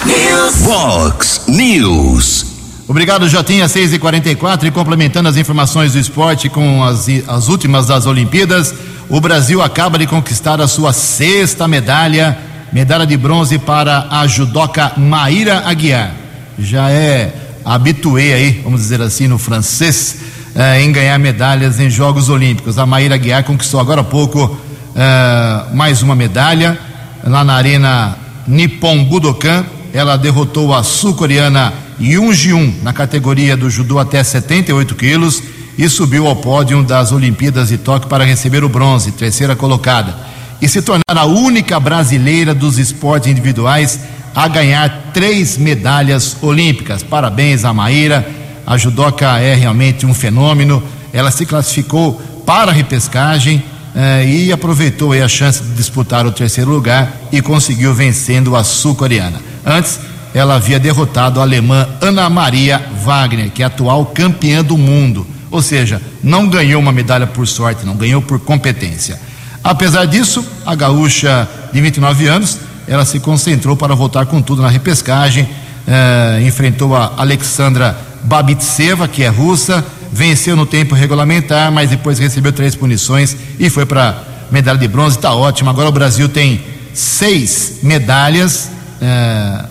Fox 0.04 0.06
News. 0.06 0.56
Vox 0.62 1.42
News. 1.48 2.46
Obrigado, 2.88 3.30
Jotinha, 3.30 3.70
6 3.70 3.94
e 3.94 4.00
44 4.00 4.68
e 4.68 4.72
complementando 4.72 5.30
as 5.30 5.38
informações 5.38 5.94
do 5.94 6.00
esporte 6.00 6.50
com 6.50 6.84
as, 6.84 7.08
as 7.28 7.48
últimas 7.48 7.88
das 7.88 8.06
Olimpíadas, 8.06 8.74
o 9.08 9.22
Brasil 9.22 9.62
acaba 9.62 9.98
de 9.98 10.06
conquistar 10.06 10.60
a 10.60 10.68
sua 10.68 10.92
sexta 10.92 11.70
medalha, 11.70 12.38
medalha 12.74 13.08
de 13.08 13.16
bronze 13.16 13.58
para 13.58 14.08
a 14.10 14.28
judoca 14.28 14.92
Maíra 14.98 15.64
Aguiar. 15.66 16.12
Já 16.60 16.90
é 16.92 17.34
habituê 17.64 18.34
aí, 18.34 18.62
vamos 18.62 18.82
dizer 18.82 19.02
assim, 19.02 19.28
no 19.28 19.38
francês, 19.38 20.18
eh, 20.54 20.82
em 20.82 20.92
ganhar 20.92 21.18
medalhas 21.18 21.80
em 21.80 21.90
Jogos 21.90 22.28
Olímpicos. 22.28 22.78
A 22.78 22.86
Maíra 22.86 23.16
Aguiar 23.16 23.46
conquistou 23.46 23.80
agora 23.80 24.02
há 24.02 24.04
pouco 24.04 24.60
eh, 24.96 25.64
mais 25.74 26.02
uma 26.02 26.14
medalha 26.14 26.78
lá 27.24 27.44
na 27.46 27.54
Arena 27.54 28.18
Nippon 28.46 29.06
Budokan. 29.06 29.66
Ela 29.94 30.18
derrotou 30.18 30.74
a 30.74 30.82
sul-coreana 30.82 31.72
Yoon 32.02 32.34
Ji-un 32.34 32.74
na 32.82 32.92
categoria 32.92 33.56
do 33.56 33.70
judô 33.70 34.00
até 34.00 34.24
78 34.24 34.96
quilos 34.96 35.44
e 35.78 35.88
subiu 35.88 36.26
ao 36.26 36.36
pódio 36.36 36.82
das 36.82 37.12
Olimpíadas 37.12 37.70
de 37.70 37.78
Tóquio 37.78 38.10
para 38.10 38.26
receber 38.26 38.64
o 38.64 38.70
bronze, 38.70 39.12
terceira 39.12 39.56
colocada, 39.56 40.16
e 40.60 40.68
se 40.68 40.82
tornar 40.82 41.16
a 41.16 41.26
única 41.26 41.80
brasileira 41.80 42.56
dos 42.56 42.80
esportes 42.80 43.30
individuais 43.30 44.00
a 44.34 44.48
ganhar 44.48 45.12
três 45.14 45.60
medalhas 45.60 46.38
olímpicas. 46.42 47.04
Parabéns 47.04 47.64
a 47.64 47.72
Maíra, 47.72 48.28
a 48.66 48.76
judoca 48.78 49.38
é 49.40 49.54
realmente 49.54 50.08
um 50.08 50.14
fenômeno. 50.14 50.82
Ela 51.12 51.30
se 51.30 51.46
classificou 51.46 52.20
para 52.46 52.72
a 52.72 52.74
repescagem 52.74 53.64
eh, 53.96 54.26
e 54.26 54.52
aproveitou 54.52 55.14
a 55.14 55.28
chance 55.28 55.62
de 55.62 55.76
disputar 55.76 56.26
o 56.26 56.32
terceiro 56.32 56.72
lugar 56.72 57.12
e 57.32 57.42
conseguiu 57.44 57.94
vencendo 57.94 58.56
a 58.56 58.64
sul-coreana. 58.64 59.53
Antes, 59.66 60.00
ela 60.34 60.56
havia 60.56 60.80
derrotado 60.80 61.40
a 61.40 61.44
alemã 61.44 61.88
Ana 62.02 62.30
Maria 62.30 62.84
Wagner, 63.04 63.52
que 63.52 63.62
é 63.62 63.66
atual 63.66 64.06
campeã 64.08 64.64
do 64.64 64.78
mundo. 64.78 65.26
Ou 65.52 65.62
seja, 65.62 66.02
não 66.24 66.50
ganhou 66.50 66.82
uma 66.82 66.92
medalha 66.92 67.28
por 67.28 67.48
sorte, 67.48 67.86
não 67.86 67.96
ganhou 67.96 68.22
por 68.22 68.40
competência. 68.40 69.20
Apesar 69.64 70.06
disso, 70.06 70.44
a 70.66 70.76
gaúcha 70.76 71.48
de 71.72 71.80
29 71.80 72.28
anos, 72.28 72.58
ela 72.88 73.06
se 73.06 73.20
concentrou 73.20 73.78
para 73.78 73.96
voltar 73.96 74.26
com 74.26 74.42
tudo 74.42 74.62
na 74.62 74.68
repescagem, 74.68 75.48
eh, 75.88 76.44
enfrentou 76.46 76.96
a 76.96 77.14
Alexandra 77.18 77.96
Babitseva, 78.24 79.08
que 79.08 79.24
é 79.24 79.30
russa, 79.30 79.86
venceu 80.12 80.56
no 80.56 80.66
tempo 80.66 80.96
regulamentar, 80.96 81.72
mas 81.72 81.90
depois 81.90 82.20
recebeu 82.20 82.52
três 82.52 82.76
punições 82.76 83.36
e 83.60 83.70
foi 83.70 83.86
para 83.86 84.24
medalha 84.52 84.78
de 84.78 84.88
bronze. 84.88 85.18
Está 85.18 85.34
ótimo. 85.34 85.70
Agora 85.70 85.90
o 85.90 85.92
Brasil 85.92 86.28
tem 86.28 86.62
seis 86.94 87.80
medalhas, 87.82 88.70
eh, 89.04 89.66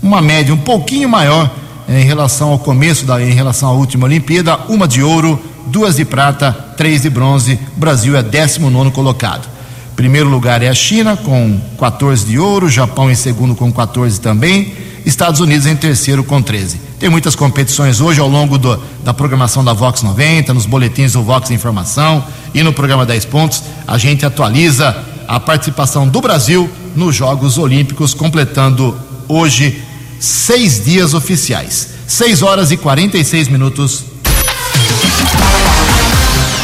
uma 0.00 0.22
média 0.22 0.54
um 0.54 0.58
pouquinho 0.58 1.08
maior 1.08 1.50
em 1.88 2.04
relação 2.04 2.50
ao 2.50 2.58
começo 2.58 3.04
da, 3.04 3.20
em 3.20 3.32
relação 3.32 3.68
à 3.68 3.72
última 3.72 4.06
Olimpíada, 4.06 4.56
uma 4.68 4.86
de 4.86 5.02
ouro, 5.02 5.40
duas 5.66 5.96
de 5.96 6.04
prata, 6.04 6.52
três 6.76 7.02
de 7.02 7.10
bronze. 7.10 7.58
O 7.76 7.80
Brasil 7.80 8.16
é 8.16 8.22
19 8.22 8.92
colocado. 8.92 9.48
Primeiro 9.96 10.28
lugar 10.28 10.62
é 10.62 10.68
a 10.68 10.74
China, 10.74 11.16
com 11.16 11.58
14 11.78 12.24
de 12.26 12.38
ouro, 12.38 12.68
Japão 12.68 13.10
em 13.10 13.14
segundo 13.14 13.54
com 13.54 13.72
14 13.72 14.20
também, 14.20 14.72
Estados 15.06 15.40
Unidos 15.40 15.66
em 15.66 15.74
terceiro 15.74 16.22
com 16.22 16.42
13. 16.42 16.78
Tem 16.98 17.08
muitas 17.08 17.34
competições 17.34 18.00
hoje 18.00 18.20
ao 18.20 18.28
longo 18.28 18.58
do, 18.58 18.80
da 19.04 19.14
programação 19.14 19.64
da 19.64 19.72
Vox 19.72 20.02
90, 20.02 20.52
nos 20.52 20.66
boletins 20.66 21.14
do 21.14 21.22
Vox 21.22 21.50
Informação 21.50 22.22
e 22.54 22.62
no 22.62 22.72
programa 22.72 23.06
10 23.06 23.24
Pontos. 23.24 23.62
A 23.86 23.96
gente 23.96 24.26
atualiza 24.26 24.96
a 25.28 25.40
participação 25.40 26.08
do 26.08 26.20
Brasil 26.20 26.68
nos 26.94 27.14
Jogos 27.14 27.58
Olímpicos, 27.58 28.14
completando 28.14 28.96
hoje 29.28 29.82
seis 30.18 30.84
dias 30.84 31.14
oficiais. 31.14 31.96
6 32.06 32.42
horas 32.42 32.70
e 32.70 32.76
46 32.76 33.48
minutos. 33.48 34.04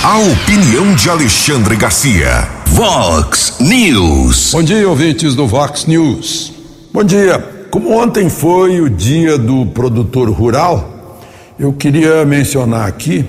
A 0.05 0.19
opinião 0.19 0.95
de 0.95 1.11
Alexandre 1.11 1.75
Garcia. 1.75 2.49
Vox 2.67 3.57
News. 3.59 4.51
Bom 4.53 4.63
dia, 4.63 4.89
ouvintes 4.89 5.35
do 5.35 5.47
Vox 5.47 5.87
News. 5.87 6.53
Bom 6.93 7.03
dia. 7.03 7.39
Como 7.71 7.91
ontem 7.91 8.29
foi 8.29 8.81
o 8.81 8.89
dia 8.89 9.37
do 9.37 9.67
produtor 9.67 10.31
rural, 10.31 11.19
eu 11.59 11.73
queria 11.73 12.25
mencionar 12.25 12.87
aqui, 12.87 13.25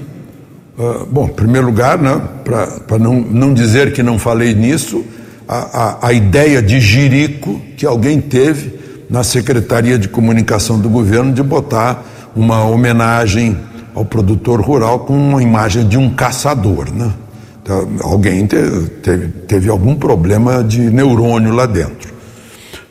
uh, 0.77 1.05
bom, 1.05 1.27
em 1.27 1.33
primeiro 1.33 1.67
lugar, 1.67 1.97
né, 1.97 2.21
para 2.43 2.99
não, 2.99 3.21
não 3.21 3.53
dizer 3.53 3.93
que 3.93 4.03
não 4.03 4.19
falei 4.19 4.53
nisso, 4.53 5.03
a, 5.47 5.55
a, 5.55 6.07
a 6.07 6.13
ideia 6.13 6.61
de 6.61 6.79
jirico 6.79 7.59
que 7.77 7.85
alguém 7.85 8.19
teve 8.21 8.79
na 9.09 9.23
Secretaria 9.23 9.97
de 9.97 10.07
Comunicação 10.07 10.79
do 10.79 10.89
governo 10.89 11.33
de 11.33 11.43
botar 11.43 12.03
uma 12.35 12.65
homenagem 12.65 13.57
ao 13.93 14.03
produtor 14.03 14.61
rural 14.61 14.99
com 14.99 15.13
uma 15.13 15.43
imagem 15.43 15.87
de 15.87 15.97
um 15.97 16.09
caçador, 16.09 16.91
né? 16.91 17.13
Então, 17.61 17.87
alguém 18.01 18.45
teve, 18.45 18.89
teve, 18.89 19.27
teve, 19.47 19.69
algum 19.69 19.95
problema 19.95 20.61
de 20.63 20.81
neurônio 20.81 21.53
lá 21.53 21.65
dentro. 21.65 22.11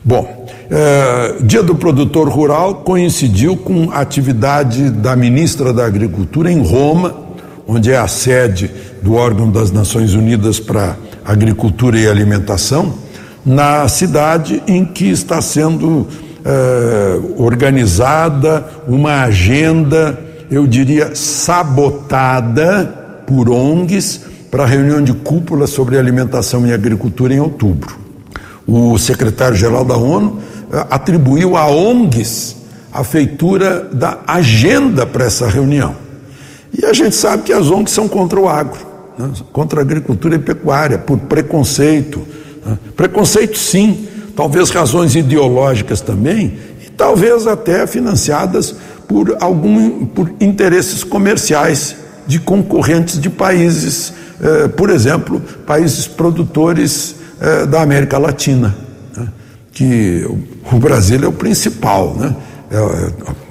Bom, 0.03 0.47
é, 0.71 1.35
Dia 1.43 1.61
do 1.61 1.75
Produtor 1.75 2.27
Rural 2.27 2.75
coincidiu 2.75 3.55
com 3.55 3.91
a 3.91 3.99
atividade 3.99 4.89
da 4.89 5.15
ministra 5.15 5.71
da 5.71 5.85
Agricultura 5.85 6.51
em 6.51 6.59
Roma, 6.59 7.15
onde 7.67 7.91
é 7.91 7.97
a 7.97 8.07
sede 8.07 8.71
do 9.03 9.13
órgão 9.13 9.51
das 9.51 9.71
Nações 9.71 10.15
Unidas 10.15 10.59
para 10.59 10.95
Agricultura 11.25 11.97
e 11.97 12.07
Alimentação, 12.07 12.93
na 13.45 13.87
cidade 13.87 14.61
em 14.67 14.85
que 14.85 15.09
está 15.09 15.41
sendo 15.41 16.07
é, 16.45 17.19
organizada 17.37 18.65
uma 18.87 19.23
agenda 19.23 20.17
eu 20.53 20.67
diria, 20.67 21.15
sabotada 21.15 22.85
por 23.25 23.49
ONGs 23.49 24.21
para 24.51 24.63
a 24.63 24.67
reunião 24.67 25.03
de 25.03 25.11
cúpula 25.11 25.65
sobre 25.65 25.97
alimentação 25.97 26.67
e 26.67 26.71
agricultura 26.71 27.33
em 27.33 27.39
outubro. 27.39 27.97
O 28.67 28.97
secretário-geral 28.99 29.83
da 29.83 29.97
ONU 29.97 30.39
eh, 30.71 30.85
atribuiu 30.91 31.57
a 31.57 31.65
ONGs 31.65 32.57
a 32.91 33.03
feitura 33.03 33.89
da 33.91 34.19
agenda 34.27 35.07
para 35.07 35.25
essa 35.25 35.47
reunião. 35.47 35.95
E 36.71 36.85
a 36.85 36.93
gente 36.93 37.15
sabe 37.15 37.43
que 37.43 37.53
as 37.53 37.71
ONGs 37.71 37.91
são 37.91 38.07
contra 38.07 38.39
o 38.39 38.47
agro, 38.47 38.79
né? 39.17 39.31
contra 39.51 39.79
a 39.79 39.83
agricultura 39.83 40.35
e 40.35 40.39
pecuária, 40.39 40.97
por 40.97 41.17
preconceito. 41.19 42.21
Né? 42.65 42.77
Preconceito, 42.95 43.57
sim, 43.57 44.07
talvez 44.35 44.69
razões 44.69 45.15
ideológicas 45.15 46.01
também, 46.01 46.57
e 46.85 46.89
talvez 46.89 47.47
até 47.47 47.85
financiadas 47.87 48.75
por 49.07 49.37
algum 49.39 50.05
por 50.05 50.31
interesses 50.39 51.03
comerciais 51.03 51.95
de 52.25 52.39
concorrentes 52.39 53.19
de 53.19 53.29
países, 53.29 54.13
eh, 54.41 54.67
por 54.69 54.89
exemplo, 54.89 55.41
países 55.67 56.07
produtores 56.07 57.15
eh, 57.39 57.65
da 57.65 57.81
América 57.81 58.17
Latina. 58.17 58.75
Né? 59.15 59.27
que 59.73 60.23
o 60.71 60.77
Brasil 60.77 61.23
é 61.23 61.27
o 61.27 61.31
principal, 61.31 62.15
né? 62.15 62.35
É, 62.71 62.79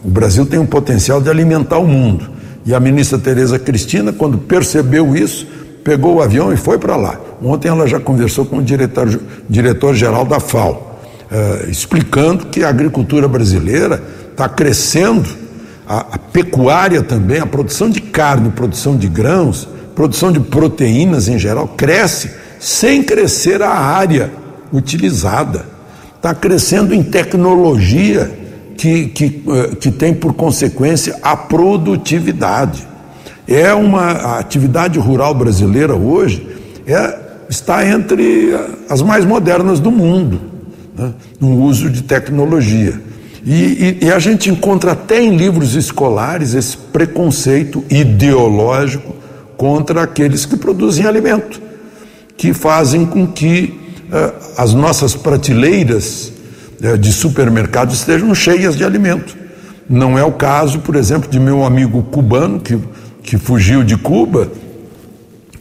o 0.04 0.08
Brasil 0.08 0.46
tem 0.46 0.58
um 0.58 0.66
potencial 0.66 1.20
de 1.20 1.28
alimentar 1.28 1.78
o 1.78 1.86
mundo. 1.86 2.28
E 2.64 2.74
a 2.74 2.80
ministra 2.80 3.18
Tereza 3.18 3.58
Cristina, 3.58 4.12
quando 4.12 4.38
percebeu 4.38 5.16
isso, 5.16 5.46
pegou 5.82 6.16
o 6.16 6.22
avião 6.22 6.52
e 6.52 6.56
foi 6.56 6.78
para 6.78 6.96
lá. 6.96 7.18
Ontem 7.42 7.68
ela 7.68 7.86
já 7.86 7.98
conversou 7.98 8.44
com 8.44 8.58
o 8.58 8.62
diretor, 8.62 9.20
diretor-geral 9.48 10.24
da 10.24 10.38
FAO, 10.38 11.00
eh, 11.30 11.66
explicando 11.68 12.46
que 12.46 12.62
a 12.62 12.68
agricultura 12.68 13.26
brasileira 13.26 14.00
está 14.30 14.48
crescendo, 14.48 15.28
a, 15.88 15.98
a 16.12 16.18
pecuária 16.18 17.02
também, 17.02 17.40
a 17.40 17.46
produção 17.46 17.90
de 17.90 18.00
carne, 18.00 18.50
produção 18.50 18.96
de 18.96 19.08
grãos, 19.08 19.68
produção 19.94 20.30
de 20.30 20.38
proteínas 20.38 21.28
em 21.28 21.38
geral, 21.38 21.66
cresce 21.68 22.30
sem 22.60 23.02
crescer 23.02 23.60
a 23.60 23.70
área 23.70 24.30
utilizada. 24.72 25.66
Está 26.16 26.32
crescendo 26.32 26.94
em 26.94 27.02
tecnologia 27.02 28.41
que, 28.82 29.06
que, 29.06 29.42
eh, 29.46 29.76
que 29.76 29.92
tem 29.92 30.12
por 30.12 30.34
consequência 30.34 31.16
a 31.22 31.36
produtividade. 31.36 32.84
É 33.46 33.72
uma 33.72 34.38
atividade 34.40 34.98
rural 34.98 35.32
brasileira 35.32 35.94
hoje 35.94 36.48
é, 36.84 37.16
está 37.48 37.86
entre 37.86 38.52
as 38.88 39.00
mais 39.00 39.24
modernas 39.24 39.78
do 39.78 39.92
mundo, 39.92 40.40
né, 40.98 41.12
no 41.40 41.62
uso 41.62 41.88
de 41.88 42.02
tecnologia. 42.02 43.00
E, 43.46 43.52
e, 43.52 44.06
e, 44.06 44.12
a 44.12 44.18
gente 44.18 44.50
encontra 44.50 44.92
até 44.92 45.22
em 45.22 45.36
livros 45.36 45.76
escolares 45.76 46.52
esse 46.54 46.76
preconceito 46.76 47.84
ideológico 47.88 49.14
contra 49.56 50.02
aqueles 50.02 50.44
que 50.44 50.56
produzem 50.56 51.06
alimento, 51.06 51.62
que 52.36 52.52
fazem 52.52 53.06
com 53.06 53.28
que 53.28 53.78
uh, 54.08 54.52
as 54.56 54.74
nossas 54.74 55.14
prateleiras 55.14 56.31
de 56.98 57.12
supermercado 57.12 57.92
estejam 57.92 58.34
cheias 58.34 58.76
de 58.76 58.84
alimento. 58.84 59.36
Não 59.88 60.18
é 60.18 60.24
o 60.24 60.32
caso, 60.32 60.80
por 60.80 60.96
exemplo, 60.96 61.30
de 61.30 61.38
meu 61.38 61.64
amigo 61.64 62.02
cubano 62.04 62.60
que 62.60 62.78
que 63.22 63.38
fugiu 63.38 63.84
de 63.84 63.96
Cuba 63.96 64.48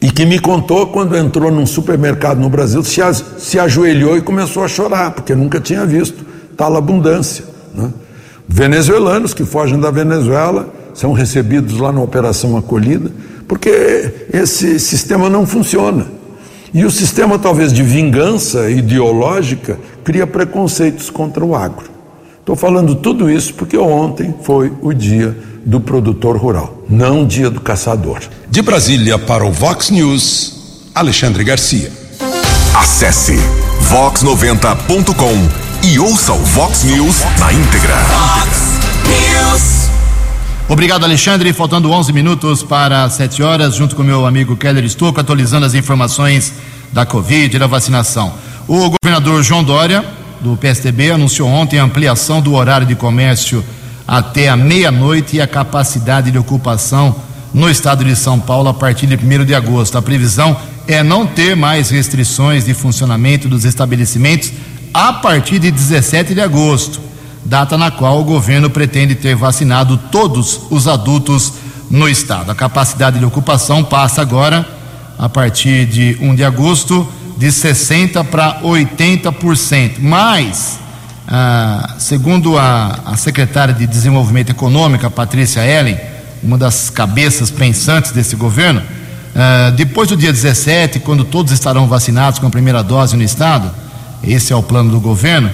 e 0.01 0.09
que 0.09 0.25
me 0.25 0.39
contou 0.39 0.87
quando 0.87 1.15
entrou 1.15 1.51
num 1.51 1.65
supermercado 1.65 2.39
no 2.39 2.49
Brasil, 2.49 2.83
se, 2.83 3.01
se 3.37 3.59
ajoelhou 3.59 4.17
e 4.17 4.21
começou 4.21 4.63
a 4.63 4.67
chorar, 4.67 5.11
porque 5.11 5.35
nunca 5.35 5.59
tinha 5.59 5.85
visto 5.85 6.25
tal 6.57 6.75
abundância. 6.75 7.45
Né? 7.73 7.91
Venezuelanos 8.47 9.33
que 9.33 9.45
fogem 9.45 9.79
da 9.79 9.91
Venezuela 9.91 10.67
são 10.93 11.13
recebidos 11.13 11.77
lá 11.79 11.91
na 11.91 12.01
Operação 12.01 12.57
Acolhida, 12.57 13.11
porque 13.47 14.27
esse 14.33 14.79
sistema 14.79 15.29
não 15.29 15.45
funciona. 15.45 16.07
E 16.73 16.85
o 16.85 16.91
sistema, 16.91 17.37
talvez, 17.37 17.73
de 17.73 17.83
vingança 17.83 18.69
ideológica, 18.69 19.77
cria 20.03 20.25
preconceitos 20.25 21.09
contra 21.09 21.43
o 21.43 21.55
agro. 21.55 21.89
Estou 22.39 22.55
falando 22.55 22.95
tudo 22.95 23.29
isso 23.29 23.53
porque 23.53 23.77
ontem 23.77 24.33
foi 24.43 24.71
o 24.81 24.93
dia 24.93 25.37
do 25.65 25.79
produtor 25.79 26.37
rural, 26.37 26.83
não 26.89 27.25
dia 27.25 27.49
do 27.49 27.61
caçador. 27.61 28.19
De 28.49 28.61
Brasília 28.61 29.19
para 29.19 29.45
o 29.45 29.51
Vox 29.51 29.89
News, 29.89 30.89
Alexandre 30.95 31.43
Garcia. 31.43 31.91
Acesse 32.75 33.35
vox90.com 33.89 35.87
e 35.87 35.99
ouça 35.99 36.33
o 36.33 36.39
Vox 36.39 36.83
News 36.83 37.17
na 37.37 37.53
íntegra. 37.53 37.95
Vox 37.95 38.79
News. 39.05 39.80
Obrigado, 40.71 41.03
Alexandre. 41.03 41.51
Faltando 41.51 41.91
11 41.91 42.13
minutos 42.13 42.63
para 42.63 43.09
7 43.09 43.43
horas, 43.43 43.75
junto 43.75 43.93
com 43.93 44.03
meu 44.03 44.25
amigo 44.25 44.55
Keller 44.55 44.85
Estouco, 44.85 45.19
atualizando 45.19 45.65
as 45.65 45.73
informações 45.73 46.53
da 46.93 47.05
Covid 47.05 47.53
e 47.53 47.59
da 47.59 47.67
vacinação. 47.67 48.33
O 48.69 48.89
governador 48.89 49.43
João 49.43 49.65
Dória, 49.65 50.05
do 50.39 50.55
PSDB, 50.55 51.11
anunciou 51.11 51.49
ontem 51.49 51.77
a 51.77 51.83
ampliação 51.83 52.41
do 52.41 52.53
horário 52.53 52.87
de 52.87 52.95
comércio 52.95 53.61
até 54.07 54.47
a 54.47 54.55
meia-noite 54.55 55.35
e 55.35 55.41
a 55.41 55.45
capacidade 55.45 56.31
de 56.31 56.37
ocupação 56.37 57.17
no 57.53 57.69
estado 57.69 58.05
de 58.05 58.15
São 58.15 58.39
Paulo 58.39 58.69
a 58.69 58.73
partir 58.73 59.07
de 59.07 59.15
1 59.15 59.43
de 59.43 59.53
agosto. 59.53 59.97
A 59.97 60.01
previsão 60.01 60.55
é 60.87 61.03
não 61.03 61.27
ter 61.27 61.53
mais 61.53 61.89
restrições 61.89 62.63
de 62.63 62.73
funcionamento 62.73 63.49
dos 63.49 63.65
estabelecimentos 63.65 64.53
a 64.93 65.11
partir 65.11 65.59
de 65.59 65.69
17 65.69 66.33
de 66.33 66.39
agosto, 66.39 67.10
data 67.43 67.77
na 67.77 67.91
qual 67.91 68.19
o 68.19 68.23
governo 68.23 68.69
pretende 68.69 69.15
ter 69.15 69.35
vacinado 69.35 69.97
todos 70.11 70.61
os 70.69 70.87
adultos 70.87 71.53
no 71.89 72.07
estado. 72.07 72.51
A 72.51 72.55
capacidade 72.55 73.19
de 73.19 73.25
ocupação 73.25 73.83
passa 73.83 74.21
agora, 74.21 74.67
a 75.17 75.27
partir 75.27 75.85
de 75.85 76.17
1 76.21 76.35
de 76.35 76.43
agosto, 76.43 77.07
de 77.37 77.47
60% 77.47 78.23
para 78.25 78.61
80%. 78.61 79.93
Mas 79.99 80.79
ah, 81.27 81.95
segundo 81.97 82.57
a, 82.57 82.99
a, 83.05 83.17
secretária 83.17 83.73
de 83.73 83.87
Desenvolvimento 83.87 84.49
Econômico, 84.49 85.09
Patrícia 85.09 85.65
Ellen, 85.65 85.97
uma 86.43 86.57
das 86.57 86.89
cabeças 86.89 87.49
pensantes 87.49 88.11
desse 88.11 88.35
governo, 88.35 88.81
ah, 89.33 89.71
depois 89.75 90.09
do 90.09 90.17
dia 90.17 90.31
17, 90.31 90.99
quando 90.99 91.23
todos 91.23 91.53
estarão 91.53 91.87
vacinados 91.87 92.37
com 92.37 92.47
a 92.47 92.49
primeira 92.49 92.83
dose 92.83 93.15
no 93.15 93.23
estado, 93.23 93.71
esse 94.23 94.51
é 94.51 94.55
o 94.55 94.61
plano 94.61 94.91
do 94.91 94.99
governo, 94.99 95.49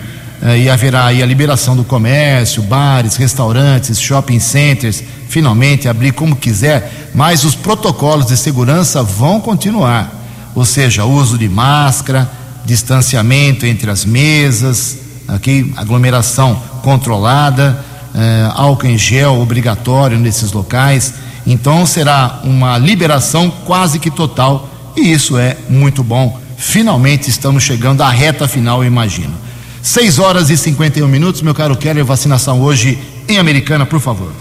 e 0.57 0.69
haverá 0.69 1.05
aí 1.05 1.23
a 1.23 1.25
liberação 1.25 1.75
do 1.75 1.83
comércio, 1.83 2.61
bares, 2.61 3.15
restaurantes, 3.15 3.99
shopping 3.99 4.39
centers, 4.39 5.03
finalmente 5.27 5.87
abrir 5.87 6.11
como 6.11 6.35
quiser, 6.35 7.09
mas 7.13 7.43
os 7.43 7.55
protocolos 7.55 8.27
de 8.27 8.37
segurança 8.37 9.01
vão 9.01 9.39
continuar, 9.39 10.13
ou 10.53 10.63
seja, 10.63 11.05
uso 11.05 11.37
de 11.37 11.49
máscara, 11.49 12.29
distanciamento 12.65 13.65
entre 13.65 13.89
as 13.89 14.05
mesas, 14.05 14.97
aqui 15.27 15.73
aglomeração 15.75 16.61
controlada, 16.83 17.83
eh, 18.13 18.49
álcool 18.53 18.87
em 18.87 18.97
gel 18.97 19.39
obrigatório 19.39 20.17
nesses 20.17 20.51
locais. 20.51 21.13
Então 21.45 21.85
será 21.85 22.41
uma 22.43 22.77
liberação 22.77 23.49
quase 23.65 23.99
que 23.99 24.11
total 24.11 24.69
e 24.95 25.11
isso 25.11 25.37
é 25.37 25.57
muito 25.69 26.03
bom. 26.03 26.39
Finalmente 26.57 27.29
estamos 27.29 27.63
chegando 27.63 28.01
à 28.01 28.09
reta 28.09 28.47
final, 28.47 28.83
eu 28.83 28.87
imagino. 28.87 29.33
6 29.87 30.19
horas 30.19 30.49
e 30.49 30.57
51 30.57 31.07
minutos, 31.07 31.41
meu 31.41 31.55
caro 31.55 31.73
Keller, 31.73 32.03
vacinação 32.03 32.61
hoje 32.61 32.99
em 33.25 33.37
Americana, 33.37 33.85
por 33.85 34.01
favor. 34.01 34.33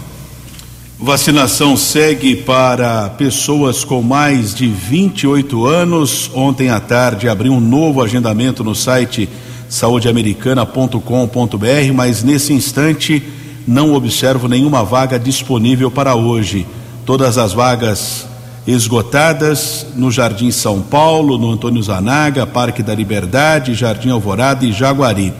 Vacinação 0.99 1.77
segue 1.77 2.35
para 2.35 3.07
pessoas 3.11 3.85
com 3.85 4.01
mais 4.01 4.53
de 4.53 4.67
28 4.67 5.65
anos. 5.65 6.29
Ontem 6.33 6.69
à 6.69 6.81
tarde 6.81 7.29
abriu 7.29 7.53
um 7.53 7.61
novo 7.61 8.03
agendamento 8.03 8.61
no 8.61 8.75
site 8.75 9.29
saudeamericana.com.br, 9.69 11.93
mas 11.95 12.23
nesse 12.23 12.51
instante 12.51 13.23
não 13.65 13.93
observo 13.93 14.49
nenhuma 14.49 14.83
vaga 14.83 15.17
disponível 15.17 15.89
para 15.89 16.13
hoje. 16.13 16.67
Todas 17.05 17.37
as 17.37 17.53
vagas 17.53 18.26
esgotadas 18.67 19.87
no 19.95 20.11
Jardim 20.11 20.51
São 20.51 20.81
Paulo, 20.81 21.37
no 21.37 21.49
Antônio 21.51 21.81
Zanaga, 21.81 22.45
Parque 22.45 22.83
da 22.83 22.93
Liberdade, 22.93 23.73
Jardim 23.73 24.09
Alvorada 24.09 24.65
e 24.65 24.73
Jaguari. 24.73 25.33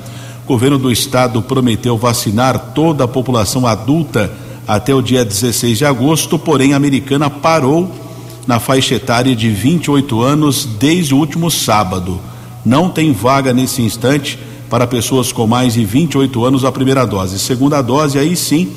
O 0.45 0.47
governo 0.47 0.77
do 0.77 0.89
estado 0.89 1.41
prometeu 1.41 1.97
vacinar 1.97 2.71
toda 2.73 3.03
a 3.03 3.07
população 3.07 3.67
adulta 3.67 4.31
até 4.65 4.95
o 4.95 5.01
dia 5.01 5.25
16 5.25 5.77
de 5.77 5.85
agosto, 5.85 6.39
porém 6.39 6.73
a 6.73 6.77
americana 6.77 7.29
parou 7.29 7.91
na 8.47 8.61
faixa 8.61 8.95
etária 8.95 9.35
de 9.35 9.49
28 9.49 10.21
anos 10.21 10.65
desde 10.79 11.13
o 11.13 11.17
último 11.17 11.51
sábado. 11.51 12.21
Não 12.65 12.89
tem 12.89 13.11
vaga 13.11 13.53
nesse 13.53 13.81
instante 13.81 14.39
para 14.69 14.87
pessoas 14.87 15.33
com 15.33 15.45
mais 15.45 15.73
de 15.73 15.83
28 15.83 16.45
anos 16.45 16.63
a 16.63 16.71
primeira 16.71 17.05
dose. 17.05 17.39
Segunda 17.39 17.81
dose, 17.81 18.17
aí 18.17 18.37
sim, 18.37 18.71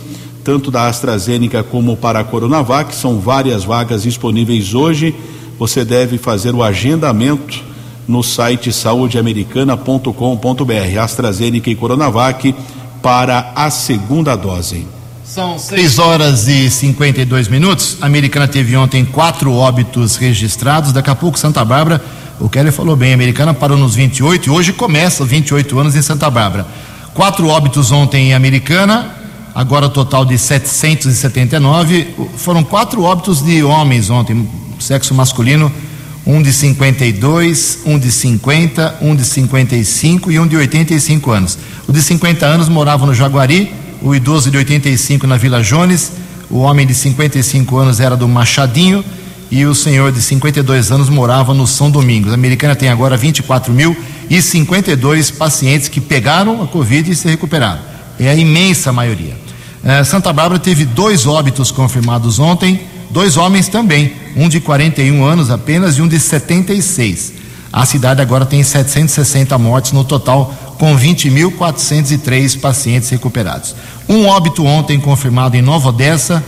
tanto 0.50 0.68
da 0.68 0.88
AstraZeneca 0.88 1.62
como 1.62 1.96
para 1.96 2.18
a 2.18 2.24
Coronavac, 2.24 2.92
são 2.92 3.20
várias 3.20 3.62
vagas 3.62 4.02
disponíveis 4.02 4.74
hoje. 4.74 5.14
Você 5.60 5.84
deve 5.84 6.18
fazer 6.18 6.56
o 6.56 6.60
agendamento 6.60 7.62
no 8.08 8.20
site 8.20 8.72
saudeamericana.com.br. 8.72 10.98
AstraZeneca 11.00 11.70
e 11.70 11.76
Coronavac 11.76 12.52
para 13.00 13.52
a 13.54 13.70
segunda 13.70 14.34
dose. 14.34 14.84
São 15.24 15.56
6 15.56 16.00
horas 16.00 16.48
e 16.48 16.68
52 16.68 17.46
minutos. 17.46 17.98
A 18.00 18.06
Americana 18.06 18.48
teve 18.48 18.76
ontem 18.76 19.04
quatro 19.04 19.54
óbitos 19.54 20.16
registrados. 20.16 20.90
Daqui 20.90 21.10
a 21.10 21.14
pouco, 21.14 21.38
Santa 21.38 21.64
Bárbara 21.64 22.02
o 22.40 22.48
Kelly 22.48 22.72
falou 22.72 22.96
bem, 22.96 23.12
a 23.12 23.14
americana 23.14 23.54
parou 23.54 23.78
nos 23.78 23.94
28 23.94 24.48
e 24.48 24.50
hoje 24.50 24.72
começa 24.72 25.24
28 25.24 25.78
anos 25.78 25.94
em 25.94 26.02
Santa 26.02 26.28
Bárbara. 26.28 26.66
Quatro 27.14 27.46
óbitos 27.46 27.92
ontem 27.92 28.30
em 28.30 28.34
Americana, 28.34 29.19
agora 29.54 29.88
total 29.88 30.24
de 30.24 30.38
779. 30.38 32.08
Foram 32.36 32.62
quatro 32.62 33.02
óbitos 33.02 33.42
de 33.42 33.62
homens 33.62 34.10
ontem, 34.10 34.48
sexo 34.78 35.14
masculino, 35.14 35.70
um 36.26 36.42
de 36.42 36.52
52, 36.52 37.80
um 37.84 37.98
de 37.98 38.10
50, 38.12 38.98
um 39.00 39.16
de 39.16 39.24
55 39.24 40.30
e 40.30 40.38
um 40.38 40.46
de 40.46 40.56
85 40.56 41.30
anos. 41.30 41.58
O 41.88 41.92
de 41.92 42.02
50 42.02 42.46
anos 42.46 42.68
morava 42.68 43.06
no 43.06 43.14
Jaguari, 43.14 43.72
o 44.02 44.14
idoso 44.14 44.50
de 44.50 44.56
85 44.56 45.26
na 45.26 45.36
Vila 45.36 45.62
Jones, 45.62 46.12
o 46.48 46.58
homem 46.58 46.86
de 46.86 46.94
55 46.94 47.76
anos 47.76 48.00
era 48.00 48.16
do 48.16 48.28
Machadinho 48.28 49.04
e 49.50 49.66
o 49.66 49.74
senhor 49.74 50.12
de 50.12 50.22
52 50.22 50.92
anos 50.92 51.08
morava 51.08 51.52
no 51.52 51.66
São 51.66 51.90
Domingos. 51.90 52.30
A 52.30 52.34
americana 52.34 52.76
tem 52.76 52.88
agora 52.88 53.16
24 53.16 53.72
mil 53.72 53.96
e 54.28 54.40
52 54.40 55.30
pacientes 55.30 55.88
que 55.88 56.00
pegaram 56.00 56.62
a 56.62 56.66
Covid 56.66 57.10
e 57.10 57.16
se 57.16 57.28
recuperaram. 57.28 57.80
É 58.20 58.28
a 58.28 58.34
imensa 58.34 58.92
maioria. 58.92 59.34
É, 59.82 60.04
Santa 60.04 60.30
Bárbara 60.30 60.60
teve 60.60 60.84
dois 60.84 61.26
óbitos 61.26 61.70
confirmados 61.70 62.38
ontem, 62.38 62.82
dois 63.08 63.38
homens 63.38 63.66
também, 63.66 64.12
um 64.36 64.46
de 64.46 64.60
41 64.60 65.24
anos 65.24 65.50
apenas 65.50 65.96
e 65.96 66.02
um 66.02 66.06
de 66.06 66.20
76. 66.20 67.32
A 67.72 67.86
cidade 67.86 68.20
agora 68.20 68.44
tem 68.44 68.62
760 68.62 69.56
mortes 69.56 69.92
no 69.92 70.04
total, 70.04 70.54
com 70.78 70.96
20.403 70.96 72.60
pacientes 72.60 73.08
recuperados. 73.08 73.74
Um 74.06 74.26
óbito 74.26 74.66
ontem 74.66 75.00
confirmado 75.00 75.56
em 75.56 75.62
Nova 75.62 75.88
Odessa, 75.88 76.44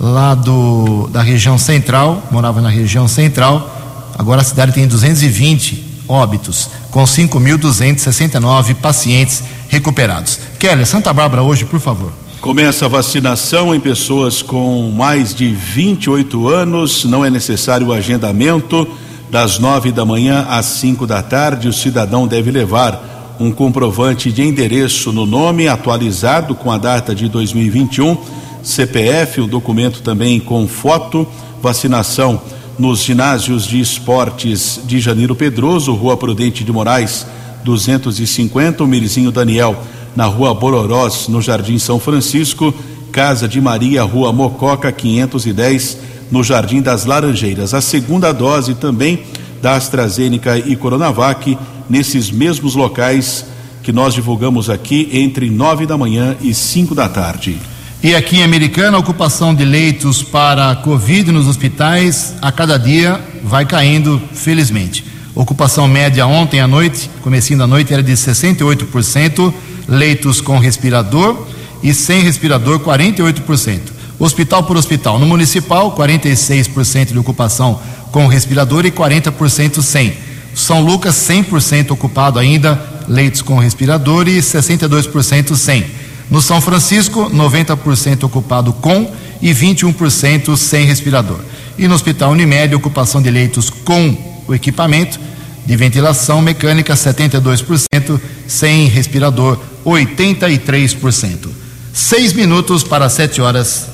lá 0.00 0.34
do, 0.34 1.08
da 1.12 1.22
região 1.22 1.56
central, 1.58 2.26
morava 2.30 2.60
na 2.60 2.68
região 2.68 3.06
central. 3.06 4.12
Agora 4.18 4.40
a 4.40 4.44
cidade 4.44 4.72
tem 4.72 4.86
220 4.86 5.93
óbitos, 6.08 6.68
com 6.90 7.04
5.269 7.04 8.74
pacientes 8.74 9.42
recuperados. 9.68 10.38
Keller, 10.58 10.86
Santa 10.86 11.12
Bárbara 11.12 11.42
hoje, 11.42 11.64
por 11.64 11.80
favor. 11.80 12.12
Começa 12.40 12.84
a 12.84 12.88
vacinação 12.88 13.74
em 13.74 13.80
pessoas 13.80 14.42
com 14.42 14.90
mais 14.90 15.34
de 15.34 15.48
28 15.48 16.48
anos, 16.48 17.04
não 17.04 17.24
é 17.24 17.30
necessário 17.30 17.86
o 17.86 17.92
agendamento. 17.92 18.86
Das 19.30 19.58
nove 19.58 19.90
da 19.90 20.04
manhã 20.04 20.46
às 20.48 20.66
cinco 20.66 21.06
da 21.06 21.22
tarde, 21.22 21.68
o 21.68 21.72
cidadão 21.72 22.26
deve 22.26 22.50
levar 22.50 23.36
um 23.40 23.50
comprovante 23.50 24.30
de 24.30 24.42
endereço 24.42 25.12
no 25.12 25.26
nome 25.26 25.66
atualizado 25.66 26.54
com 26.54 26.70
a 26.70 26.78
data 26.78 27.14
de 27.14 27.28
2021, 27.28 28.16
CPF, 28.62 29.40
o 29.40 29.46
documento 29.46 30.02
também 30.02 30.38
com 30.38 30.68
foto, 30.68 31.26
vacinação 31.60 32.40
nos 32.78 33.00
ginásios 33.00 33.66
de 33.66 33.80
esportes 33.80 34.80
de 34.84 35.00
Janeiro 35.00 35.34
Pedroso, 35.34 35.94
Rua 35.94 36.16
Prudente 36.16 36.64
de 36.64 36.72
Moraes, 36.72 37.26
250, 37.64 38.84
o 38.84 38.86
Mirizinho 38.86 39.30
Daniel, 39.30 39.82
na 40.14 40.26
Rua 40.26 40.54
Bororós, 40.54 41.28
no 41.28 41.40
Jardim 41.40 41.78
São 41.78 41.98
Francisco, 41.98 42.74
Casa 43.10 43.48
de 43.48 43.60
Maria, 43.60 44.02
Rua 44.02 44.32
Mococa, 44.32 44.90
510 44.90 45.98
no 46.30 46.42
Jardim 46.42 46.82
das 46.82 47.04
Laranjeiras. 47.04 47.74
A 47.74 47.80
segunda 47.80 48.32
dose 48.32 48.74
também 48.74 49.22
da 49.62 49.76
AstraZeneca 49.76 50.58
e 50.58 50.76
Coronavac 50.76 51.56
nesses 51.88 52.30
mesmos 52.30 52.74
locais 52.74 53.46
que 53.82 53.92
nós 53.92 54.14
divulgamos 54.14 54.68
aqui 54.70 55.08
entre 55.12 55.50
nove 55.50 55.86
da 55.86 55.96
manhã 55.96 56.36
e 56.40 56.54
cinco 56.54 56.94
da 56.94 57.08
tarde. 57.08 57.58
E 58.04 58.14
aqui 58.14 58.36
em 58.36 58.42
Americana, 58.42 58.98
a 58.98 59.00
ocupação 59.00 59.54
de 59.54 59.64
leitos 59.64 60.22
para 60.22 60.76
Covid 60.76 61.32
nos 61.32 61.48
hospitais 61.48 62.34
a 62.42 62.52
cada 62.52 62.76
dia 62.76 63.18
vai 63.42 63.64
caindo, 63.64 64.20
felizmente. 64.34 65.02
Ocupação 65.34 65.88
média 65.88 66.26
ontem 66.26 66.60
à 66.60 66.68
noite, 66.68 67.08
comecinho 67.22 67.58
da 67.58 67.66
noite, 67.66 67.94
era 67.94 68.02
de 68.02 68.12
68%, 68.12 69.54
leitos 69.88 70.42
com 70.42 70.58
respirador 70.58 71.46
e 71.82 71.94
sem 71.94 72.20
respirador 72.20 72.78
48% 72.80 73.94
hospital 74.18 74.64
por 74.64 74.76
hospital. 74.76 75.18
No 75.18 75.24
municipal, 75.24 75.96
46% 75.96 77.12
de 77.12 77.18
ocupação 77.18 77.80
com 78.12 78.26
respirador 78.26 78.84
e 78.84 78.90
40% 78.90 79.80
sem. 79.80 80.12
São 80.54 80.82
Lucas, 80.82 81.14
100% 81.14 81.92
ocupado 81.92 82.38
ainda, 82.38 82.78
leitos 83.08 83.40
com 83.40 83.58
respirador 83.58 84.28
e 84.28 84.40
62% 84.40 85.56
sem. 85.56 86.03
No 86.30 86.40
São 86.40 86.60
Francisco, 86.60 87.30
90% 87.30 88.24
ocupado 88.24 88.72
com 88.72 89.10
e 89.40 89.52
21% 89.52 90.56
sem 90.56 90.84
respirador. 90.86 91.38
E 91.76 91.86
no 91.86 91.94
Hospital 91.94 92.30
Unimed, 92.30 92.74
ocupação 92.74 93.20
de 93.20 93.30
leitos 93.30 93.68
com 93.70 94.16
o 94.46 94.54
equipamento 94.54 95.18
de 95.66 95.76
ventilação 95.76 96.42
mecânica, 96.42 96.94
72%, 96.94 98.20
sem 98.46 98.86
respirador, 98.86 99.58
83%. 99.84 101.48
Seis 101.92 102.32
minutos 102.32 102.82
para 102.82 103.08
sete 103.08 103.40
horas. 103.40 103.88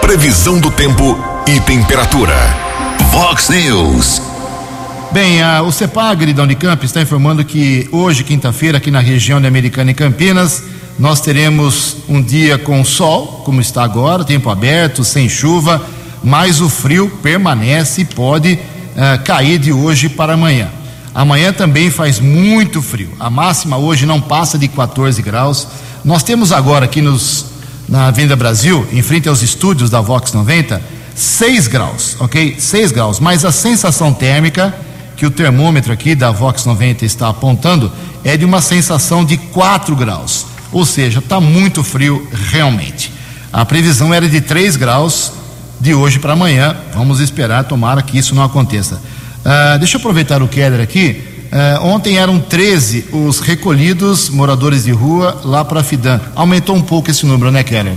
Previsão 0.00 0.58
do 0.58 0.70
tempo 0.70 1.18
e 1.46 1.60
temperatura. 1.60 2.34
Vox 3.10 3.48
News. 3.48 4.20
Bem, 5.12 5.40
a, 5.40 5.62
o 5.62 5.72
CEPAGRE 5.72 6.32
da 6.32 6.42
Unicamp 6.42 6.84
está 6.84 7.00
informando 7.00 7.44
que 7.44 7.88
hoje, 7.90 8.24
quinta-feira, 8.24 8.78
aqui 8.78 8.90
na 8.90 9.00
região 9.00 9.40
de 9.40 9.46
Americana 9.46 9.92
e 9.92 9.94
Campinas, 9.94 10.62
nós 10.98 11.20
teremos 11.20 11.98
um 12.08 12.22
dia 12.22 12.58
com 12.58 12.84
sol, 12.84 13.42
como 13.44 13.60
está 13.60 13.82
agora, 13.84 14.24
tempo 14.24 14.48
aberto, 14.48 15.04
sem 15.04 15.28
chuva, 15.28 15.84
mas 16.24 16.60
o 16.60 16.68
frio 16.68 17.10
permanece 17.22 18.02
e 18.02 18.04
pode 18.04 18.54
uh, 18.54 19.22
cair 19.24 19.58
de 19.58 19.72
hoje 19.72 20.08
para 20.08 20.34
amanhã. 20.34 20.68
Amanhã 21.14 21.52
também 21.52 21.90
faz 21.90 22.18
muito 22.18 22.82
frio. 22.82 23.10
A 23.18 23.30
máxima 23.30 23.76
hoje 23.76 24.06
não 24.06 24.20
passa 24.20 24.58
de 24.58 24.68
14 24.68 25.20
graus. 25.22 25.66
Nós 26.04 26.22
temos 26.22 26.52
agora 26.52 26.84
aqui 26.84 27.00
nos 27.00 27.56
na 27.88 28.08
Avenida 28.08 28.34
Brasil, 28.34 28.86
em 28.92 29.00
frente 29.00 29.28
aos 29.28 29.42
estúdios 29.42 29.90
da 29.90 30.00
Vox 30.00 30.32
90, 30.32 30.82
6 31.14 31.68
graus, 31.68 32.16
ok? 32.18 32.56
6 32.58 32.92
graus, 32.92 33.20
mas 33.20 33.44
a 33.44 33.52
sensação 33.52 34.12
térmica 34.12 34.74
que 35.16 35.24
o 35.24 35.30
termômetro 35.30 35.92
aqui 35.92 36.14
da 36.14 36.30
Vox 36.30 36.64
90 36.64 37.04
está 37.04 37.28
apontando 37.28 37.90
é 38.24 38.36
de 38.36 38.44
uma 38.44 38.60
sensação 38.60 39.24
de 39.24 39.36
4 39.36 39.94
graus, 39.94 40.46
ou 40.76 40.84
seja, 40.84 41.20
está 41.20 41.40
muito 41.40 41.82
frio 41.82 42.26
realmente. 42.50 43.10
A 43.52 43.64
previsão 43.64 44.12
era 44.12 44.28
de 44.28 44.40
3 44.40 44.76
graus 44.76 45.32
de 45.80 45.94
hoje 45.94 46.18
para 46.18 46.34
amanhã, 46.34 46.76
vamos 46.94 47.20
esperar, 47.20 47.64
tomara 47.64 48.02
que 48.02 48.18
isso 48.18 48.34
não 48.34 48.42
aconteça. 48.42 48.96
Uh, 48.96 49.78
deixa 49.78 49.96
eu 49.96 50.00
aproveitar 50.00 50.42
o 50.42 50.48
Keller 50.48 50.80
aqui 50.80 51.36
Uh, 51.46 51.86
ontem 51.86 52.18
eram 52.18 52.40
13 52.40 53.06
os 53.12 53.38
recolhidos 53.38 54.28
moradores 54.28 54.82
de 54.84 54.90
rua 54.90 55.40
lá 55.44 55.64
para 55.64 55.80
a 55.80 55.84
Fidan. 55.84 56.20
Aumentou 56.34 56.74
um 56.74 56.82
pouco 56.82 57.08
esse 57.08 57.24
número, 57.24 57.52
né, 57.52 57.62
Keller? 57.62 57.94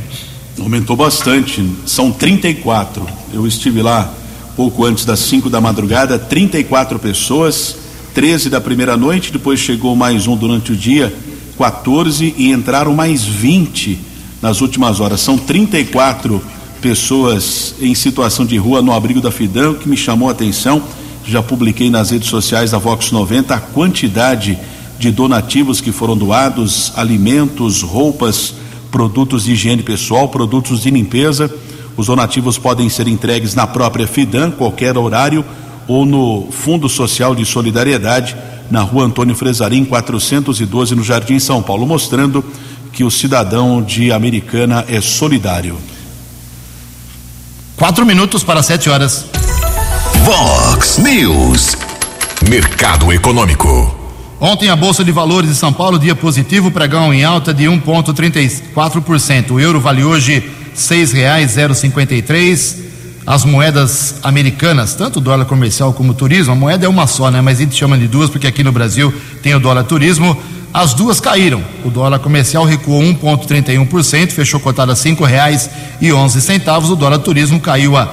Aumentou 0.60 0.96
bastante. 0.96 1.68
São 1.86 2.12
34. 2.12 3.06
Eu 3.34 3.48
estive 3.48 3.82
lá 3.82 4.14
pouco 4.56 4.86
antes 4.86 5.04
das 5.04 5.20
5 5.22 5.50
da 5.50 5.60
madrugada, 5.60 6.20
34 6.20 7.00
pessoas, 7.00 7.76
13 8.14 8.50
da 8.50 8.62
primeira 8.62 8.96
noite, 8.96 9.32
depois 9.32 9.60
chegou 9.60 9.96
mais 9.96 10.28
um 10.28 10.36
durante 10.36 10.74
o 10.74 10.76
dia, 10.76 11.14
14 11.60 12.34
e 12.36 12.52
entraram 12.52 12.96
mais 12.96 13.24
20 13.24 14.00
nas 14.42 14.62
últimas 14.62 15.00
horas. 15.00 15.22
São 15.22 15.38
34 15.38 16.42
pessoas 16.82 17.76
em 17.80 17.94
situação 17.94 18.46
de 18.46 18.58
rua 18.58 18.82
no 18.82 18.94
abrigo 18.94 19.22
da 19.22 19.30
Fidan, 19.30 19.72
o 19.72 19.76
que 19.76 19.88
me 19.88 19.98
chamou 19.98 20.30
a 20.30 20.32
atenção 20.32 20.82
já 21.30 21.44
publiquei 21.44 21.92
nas 21.92 22.10
redes 22.10 22.28
sociais 22.28 22.72
da 22.72 22.80
Vox 22.80 23.12
90 23.12 23.54
a 23.54 23.60
quantidade 23.60 24.58
de 24.98 25.12
donativos 25.12 25.80
que 25.80 25.92
foram 25.92 26.18
doados, 26.18 26.92
alimentos, 26.96 27.84
roupas, 27.84 28.56
produtos 28.92 29.44
de 29.44 29.52
higiene 29.52 29.84
pessoal, 29.84 30.28
produtos 30.30 30.82
de 30.82 30.90
limpeza. 30.90 31.54
Os 31.96 32.08
donativos 32.08 32.58
podem 32.58 32.90
ser 32.90 33.08
entregues 33.08 33.54
na 33.54 33.68
própria 33.68 34.08
Fidan, 34.08 34.50
qualquer 34.52 34.98
horário, 34.98 35.46
ou 35.88 36.06
no 36.06 36.48
Fundo 36.52 36.90
Social 36.90 37.36
de 37.36 37.46
Solidariedade, 37.46 38.36
na 38.70 38.82
rua 38.82 39.06
Antônio 39.06 39.36
Frezarim, 39.36 39.86
412, 39.86 40.96
no 40.96 41.04
Jardim 41.04 41.40
São 41.40 41.62
Paulo, 41.62 41.86
mostrando 41.86 42.44
que 42.92 43.04
o 43.04 43.12
cidadão 43.12 43.82
de 43.82 44.12
Americana 44.12 44.86
é 44.88 45.02
solidário. 45.02 45.78
Quatro 47.76 48.06
minutos 48.06 48.44
para 48.44 48.62
sete 48.62 48.90
horas. 48.90 49.26
Vox 50.24 50.98
News. 50.98 51.76
Mercado 52.50 53.12
Econômico. 53.12 53.96
Ontem 54.40 54.70
a 54.70 54.76
Bolsa 54.76 55.04
de 55.04 55.12
Valores 55.12 55.50
de 55.50 55.56
São 55.56 55.74
Paulo, 55.74 56.00
dia 56.00 56.16
positivo, 56.16 56.72
pregão 56.72 57.14
em 57.14 57.24
alta 57.24 57.54
de 57.54 57.66
1,34%. 57.66 59.52
O 59.52 59.60
euro 59.60 59.80
vale 59.80 60.04
hoje 60.04 60.40
R$ 60.40 60.52
6,053 60.76 62.89
as 63.26 63.46
moedas 63.46 64.16
americanas, 64.24 64.96
tanto 64.96 65.18
o 65.18 65.22
dólar 65.22 65.46
comercial 65.46 65.94
como 65.94 66.12
o 66.12 66.16
turismo, 66.16 66.54
a 66.54 66.56
moeda 66.56 66.86
é 66.86 66.90
uma 66.90 67.06
só, 67.06 67.30
né? 67.30 67.42
Mas 67.42 67.60
a 67.60 67.62
gente 67.62 67.76
chama 67.76 67.98
de 67.98 68.08
duas 68.08 68.30
porque 68.30 68.48
aqui 68.48 68.64
no 68.64 68.72
Brasil 68.72 69.14
tem 69.44 69.54
o 69.54 69.60
dólar 69.60 69.84
turismo. 69.84 70.38
As 70.74 70.94
duas 70.94 71.20
caíram. 71.20 71.64
O 71.84 71.90
dólar 71.90 72.20
comercial 72.20 72.64
recuou 72.64 73.02
1,31%, 73.02 74.32
fechou 74.32 74.60
cotado 74.60 74.92
a 74.92 74.96
onze 76.14 76.42
centavos. 76.42 76.92
O 76.92 76.96
dólar 76.96 77.20
turismo 77.20 77.60
caiu 77.60 77.98
a 77.98 78.10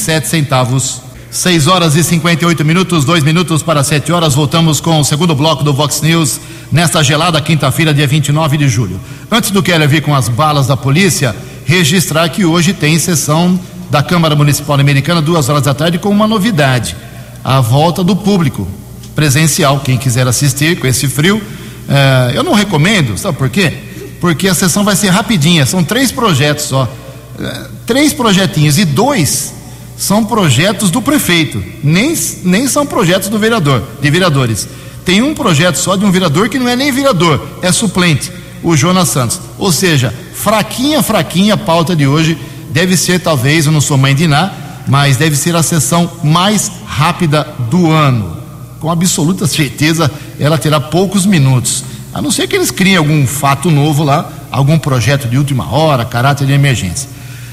sete 0.00 0.28
centavos. 0.28 1.02
6 1.30 1.68
horas 1.68 1.94
e 1.94 2.02
58 2.02 2.64
minutos, 2.64 3.04
dois 3.04 3.22
minutos 3.22 3.62
para 3.62 3.84
7 3.84 4.10
horas. 4.10 4.34
Voltamos 4.34 4.80
com 4.80 4.98
o 4.98 5.04
segundo 5.04 5.32
bloco 5.32 5.62
do 5.62 5.72
Vox 5.72 6.02
News 6.02 6.40
nesta 6.72 7.04
gelada 7.04 7.40
quinta-feira, 7.40 7.94
dia 7.94 8.06
29 8.06 8.56
de 8.56 8.68
julho. 8.68 9.00
Antes 9.30 9.52
do 9.52 9.62
Keller 9.62 9.88
vir 9.88 10.02
com 10.02 10.12
as 10.12 10.28
balas 10.28 10.66
da 10.66 10.76
polícia, 10.76 11.34
registrar 11.70 12.28
que 12.28 12.44
hoje 12.44 12.74
tem 12.74 12.98
sessão 12.98 13.58
da 13.88 14.02
Câmara 14.02 14.34
Municipal 14.34 14.78
Americana, 14.80 15.22
duas 15.22 15.48
horas 15.48 15.62
da 15.62 15.72
tarde, 15.72 16.00
com 16.00 16.08
uma 16.08 16.26
novidade: 16.26 16.96
a 17.44 17.60
volta 17.60 18.02
do 18.02 18.16
público 18.16 18.66
presencial. 19.14 19.78
Quem 19.78 19.96
quiser 19.96 20.26
assistir 20.26 20.80
com 20.80 20.88
esse 20.88 21.06
frio, 21.06 21.40
eh, 21.88 22.32
eu 22.34 22.42
não 22.42 22.54
recomendo, 22.54 23.16
sabe 23.16 23.38
por 23.38 23.48
quê? 23.48 23.72
Porque 24.20 24.48
a 24.48 24.54
sessão 24.54 24.82
vai 24.82 24.96
ser 24.96 25.10
rapidinha, 25.10 25.64
são 25.64 25.84
três 25.84 26.10
projetos 26.10 26.64
só. 26.64 26.92
Eh, 27.38 27.66
três 27.86 28.12
projetinhos 28.12 28.76
e 28.76 28.84
dois 28.84 29.54
são 29.96 30.24
projetos 30.24 30.90
do 30.90 31.00
prefeito, 31.00 31.62
nem, 31.84 32.18
nem 32.42 32.66
são 32.66 32.84
projetos 32.84 33.28
do 33.28 33.38
vereador, 33.38 33.84
de 34.02 34.10
vereadores. 34.10 34.68
Tem 35.04 35.22
um 35.22 35.34
projeto 35.34 35.76
só 35.76 35.94
de 35.94 36.04
um 36.04 36.10
vereador 36.10 36.48
que 36.48 36.58
não 36.58 36.68
é 36.68 36.74
nem 36.74 36.90
vereador, 36.90 37.46
é 37.62 37.70
suplente, 37.70 38.32
o 38.60 38.76
Jonas 38.76 39.08
Santos. 39.08 39.40
Ou 39.56 39.70
seja, 39.70 40.12
fraquinha, 40.40 41.02
fraquinha 41.02 41.54
a 41.54 41.56
pauta 41.56 41.94
de 41.94 42.06
hoje. 42.06 42.36
Deve 42.70 42.96
ser, 42.96 43.20
talvez, 43.20 43.66
eu 43.66 43.72
não 43.72 43.80
sou 43.80 43.98
mãe 43.98 44.14
de 44.14 44.24
Iná, 44.24 44.50
mas 44.88 45.16
deve 45.16 45.36
ser 45.36 45.54
a 45.54 45.62
sessão 45.62 46.10
mais 46.24 46.70
rápida 46.86 47.46
do 47.70 47.90
ano. 47.90 48.38
Com 48.80 48.90
absoluta 48.90 49.46
certeza, 49.46 50.10
ela 50.38 50.56
terá 50.56 50.80
poucos 50.80 51.26
minutos. 51.26 51.84
A 52.14 52.22
não 52.22 52.30
ser 52.30 52.48
que 52.48 52.56
eles 52.56 52.70
criem 52.70 52.96
algum 52.96 53.26
fato 53.26 53.70
novo 53.70 54.02
lá, 54.02 54.30
algum 54.50 54.78
projeto 54.78 55.28
de 55.28 55.36
última 55.36 55.70
hora, 55.70 56.04
caráter 56.04 56.46
de 56.46 56.52
emergência. 56.52 57.08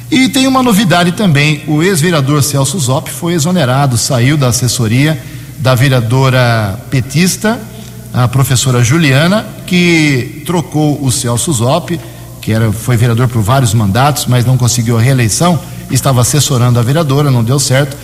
E 0.09 0.29
tem 0.29 0.47
uma 0.47 0.63
novidade 0.63 1.11
também: 1.11 1.63
o 1.67 1.83
ex-vereador 1.83 2.41
Celso 2.41 2.79
Zop 2.79 3.11
foi 3.11 3.33
exonerado, 3.33 3.97
saiu 3.97 4.37
da 4.37 4.47
assessoria 4.47 5.21
da 5.59 5.75
vereadora 5.75 6.79
petista, 6.89 7.59
a 8.13 8.27
professora 8.27 8.83
Juliana, 8.83 9.45
que 9.65 10.43
trocou 10.45 11.03
o 11.03 11.11
Celso 11.11 11.51
Zop, 11.51 11.99
que 12.47 12.53
era, 12.53 12.71
foi 12.71 12.95
vereador 12.95 13.27
por 13.27 13.41
vários 13.41 13.73
mandatos, 13.73 14.25
mas 14.25 14.45
não 14.45 14.55
conseguiu 14.57 14.97
a 14.97 15.01
reeleição, 15.01 15.59
estava 15.91 16.21
assessorando 16.21 16.79
a 16.79 16.81
vereadora, 16.81 17.29
não 17.29 17.43
deu 17.43 17.59
certo. 17.59 17.97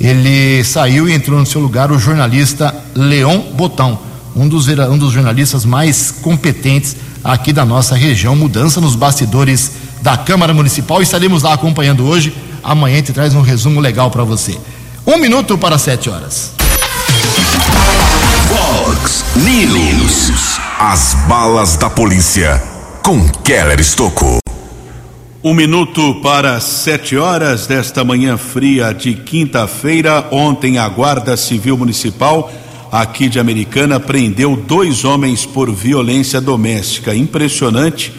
Ele 0.00 0.64
saiu 0.64 1.06
e 1.06 1.12
entrou 1.12 1.38
no 1.38 1.44
seu 1.44 1.60
lugar 1.60 1.92
o 1.92 1.98
jornalista 1.98 2.74
Leon 2.94 3.52
Botão, 3.52 3.98
um 4.34 4.48
dos, 4.48 4.68
um 4.68 4.96
dos 4.96 5.12
jornalistas 5.12 5.66
mais 5.66 6.10
competentes 6.10 6.96
aqui 7.22 7.52
da 7.52 7.62
nossa 7.66 7.94
região. 7.94 8.34
Mudança 8.34 8.80
nos 8.80 8.96
bastidores 8.96 9.72
da 10.00 10.16
Câmara 10.16 10.54
Municipal. 10.54 11.02
Estaremos 11.02 11.42
lá 11.42 11.52
acompanhando 11.52 12.06
hoje. 12.06 12.34
Amanhã 12.64 12.94
a 12.94 12.96
gente 13.00 13.12
traz 13.12 13.34
um 13.34 13.42
resumo 13.42 13.80
legal 13.80 14.10
para 14.10 14.24
você. 14.24 14.56
Um 15.06 15.18
minuto 15.18 15.58
para 15.58 15.76
sete 15.76 16.08
horas. 16.08 16.52
Fox 18.48 19.26
News. 19.36 20.58
As 20.78 21.14
balas 21.28 21.76
da 21.76 21.90
polícia 21.90 22.79
com 23.02 23.28
Keller 23.44 23.80
Estocou. 23.80 24.38
Um 25.42 25.54
minuto 25.54 26.16
para 26.16 26.60
sete 26.60 27.16
horas 27.16 27.66
desta 27.66 28.04
manhã 28.04 28.36
fria 28.36 28.92
de 28.92 29.14
quinta-feira. 29.14 30.26
Ontem 30.30 30.78
a 30.78 30.88
Guarda 30.88 31.36
Civil 31.36 31.76
Municipal 31.76 32.50
aqui 32.92 33.28
de 33.28 33.38
Americana 33.38 33.98
prendeu 33.98 34.56
dois 34.56 35.04
homens 35.04 35.46
por 35.46 35.70
violência 35.72 36.40
doméstica. 36.40 37.14
Impressionante 37.14 38.12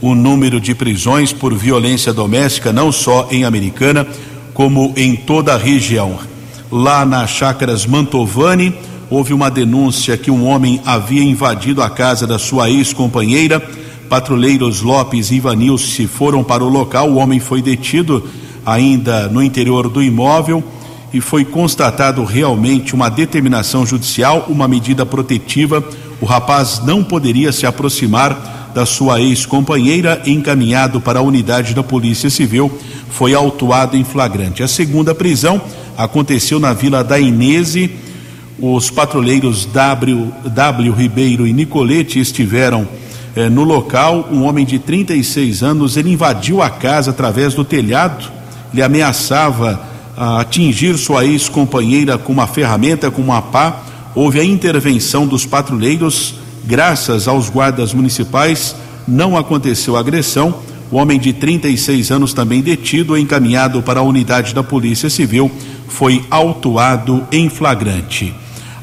o 0.00 0.14
número 0.14 0.60
de 0.60 0.74
prisões 0.74 1.32
por 1.32 1.54
violência 1.54 2.12
doméstica, 2.12 2.72
não 2.72 2.92
só 2.92 3.28
em 3.30 3.44
Americana, 3.44 4.06
como 4.54 4.92
em 4.96 5.16
toda 5.16 5.54
a 5.54 5.58
região. 5.58 6.18
Lá 6.70 7.04
na 7.04 7.26
Chácaras 7.26 7.86
Mantovani, 7.86 8.74
houve 9.10 9.32
uma 9.32 9.50
denúncia 9.50 10.16
que 10.16 10.30
um 10.30 10.46
homem 10.46 10.80
havia 10.84 11.22
invadido 11.22 11.82
a 11.82 11.90
casa 11.90 12.26
da 12.26 12.38
sua 12.38 12.70
ex-companheira. 12.70 13.60
Patrulheiros 14.08 14.82
Lopes 14.82 15.30
e 15.30 15.36
Ivanilce 15.36 16.06
foram 16.06 16.42
para 16.42 16.64
o 16.64 16.68
local. 16.68 17.10
O 17.10 17.16
homem 17.16 17.38
foi 17.38 17.60
detido 17.60 18.26
ainda 18.64 19.28
no 19.28 19.42
interior 19.42 19.88
do 19.88 20.02
imóvel 20.02 20.62
e 21.12 21.20
foi 21.20 21.44
constatado 21.44 22.24
realmente 22.24 22.94
uma 22.94 23.08
determinação 23.08 23.86
judicial, 23.86 24.46
uma 24.48 24.68
medida 24.68 25.06
protetiva. 25.06 25.82
O 26.20 26.26
rapaz 26.26 26.82
não 26.84 27.02
poderia 27.04 27.52
se 27.52 27.66
aproximar 27.66 28.70
da 28.74 28.84
sua 28.84 29.20
ex-companheira, 29.20 30.22
encaminhado 30.26 31.00
para 31.00 31.18
a 31.18 31.22
unidade 31.22 31.74
da 31.74 31.82
Polícia 31.82 32.30
Civil, 32.30 32.70
foi 33.10 33.34
autuado 33.34 33.96
em 33.96 34.04
flagrante. 34.04 34.62
A 34.62 34.68
segunda 34.68 35.14
prisão 35.14 35.60
aconteceu 35.96 36.60
na 36.60 36.72
Vila 36.72 37.02
da 37.02 37.18
Inese. 37.18 37.90
Os 38.60 38.90
patrulheiros 38.90 39.64
W, 39.66 40.32
w 40.44 40.92
Ribeiro 40.92 41.46
e 41.46 41.52
Nicolete 41.52 42.20
estiveram 42.20 42.86
eh, 43.38 43.48
no 43.48 43.62
local. 43.62 44.28
Um 44.32 44.42
homem 44.42 44.66
de 44.66 44.80
36 44.80 45.62
anos, 45.62 45.96
ele 45.96 46.10
invadiu 46.12 46.60
a 46.60 46.68
casa 46.68 47.12
através 47.12 47.54
do 47.54 47.64
telhado, 47.64 48.28
ele 48.72 48.82
ameaçava 48.82 49.80
ah, 50.16 50.40
atingir 50.40 50.98
sua 50.98 51.24
ex-companheira 51.24 52.18
com 52.18 52.32
uma 52.32 52.48
ferramenta, 52.48 53.12
com 53.12 53.22
uma 53.22 53.40
pá. 53.40 53.80
Houve 54.12 54.40
a 54.40 54.44
intervenção 54.44 55.24
dos 55.24 55.46
patrulheiros, 55.46 56.34
graças 56.64 57.28
aos 57.28 57.48
guardas 57.48 57.94
municipais, 57.94 58.74
não 59.06 59.36
aconteceu 59.36 59.96
agressão. 59.96 60.56
O 60.90 60.96
homem 60.96 61.20
de 61.20 61.32
36 61.32 62.10
anos, 62.10 62.32
também 62.32 62.60
detido, 62.60 63.16
encaminhado 63.16 63.80
para 63.82 64.00
a 64.00 64.02
unidade 64.02 64.52
da 64.52 64.64
Polícia 64.64 65.08
Civil, 65.08 65.48
foi 65.86 66.24
autuado 66.28 67.24
em 67.30 67.48
flagrante. 67.48 68.34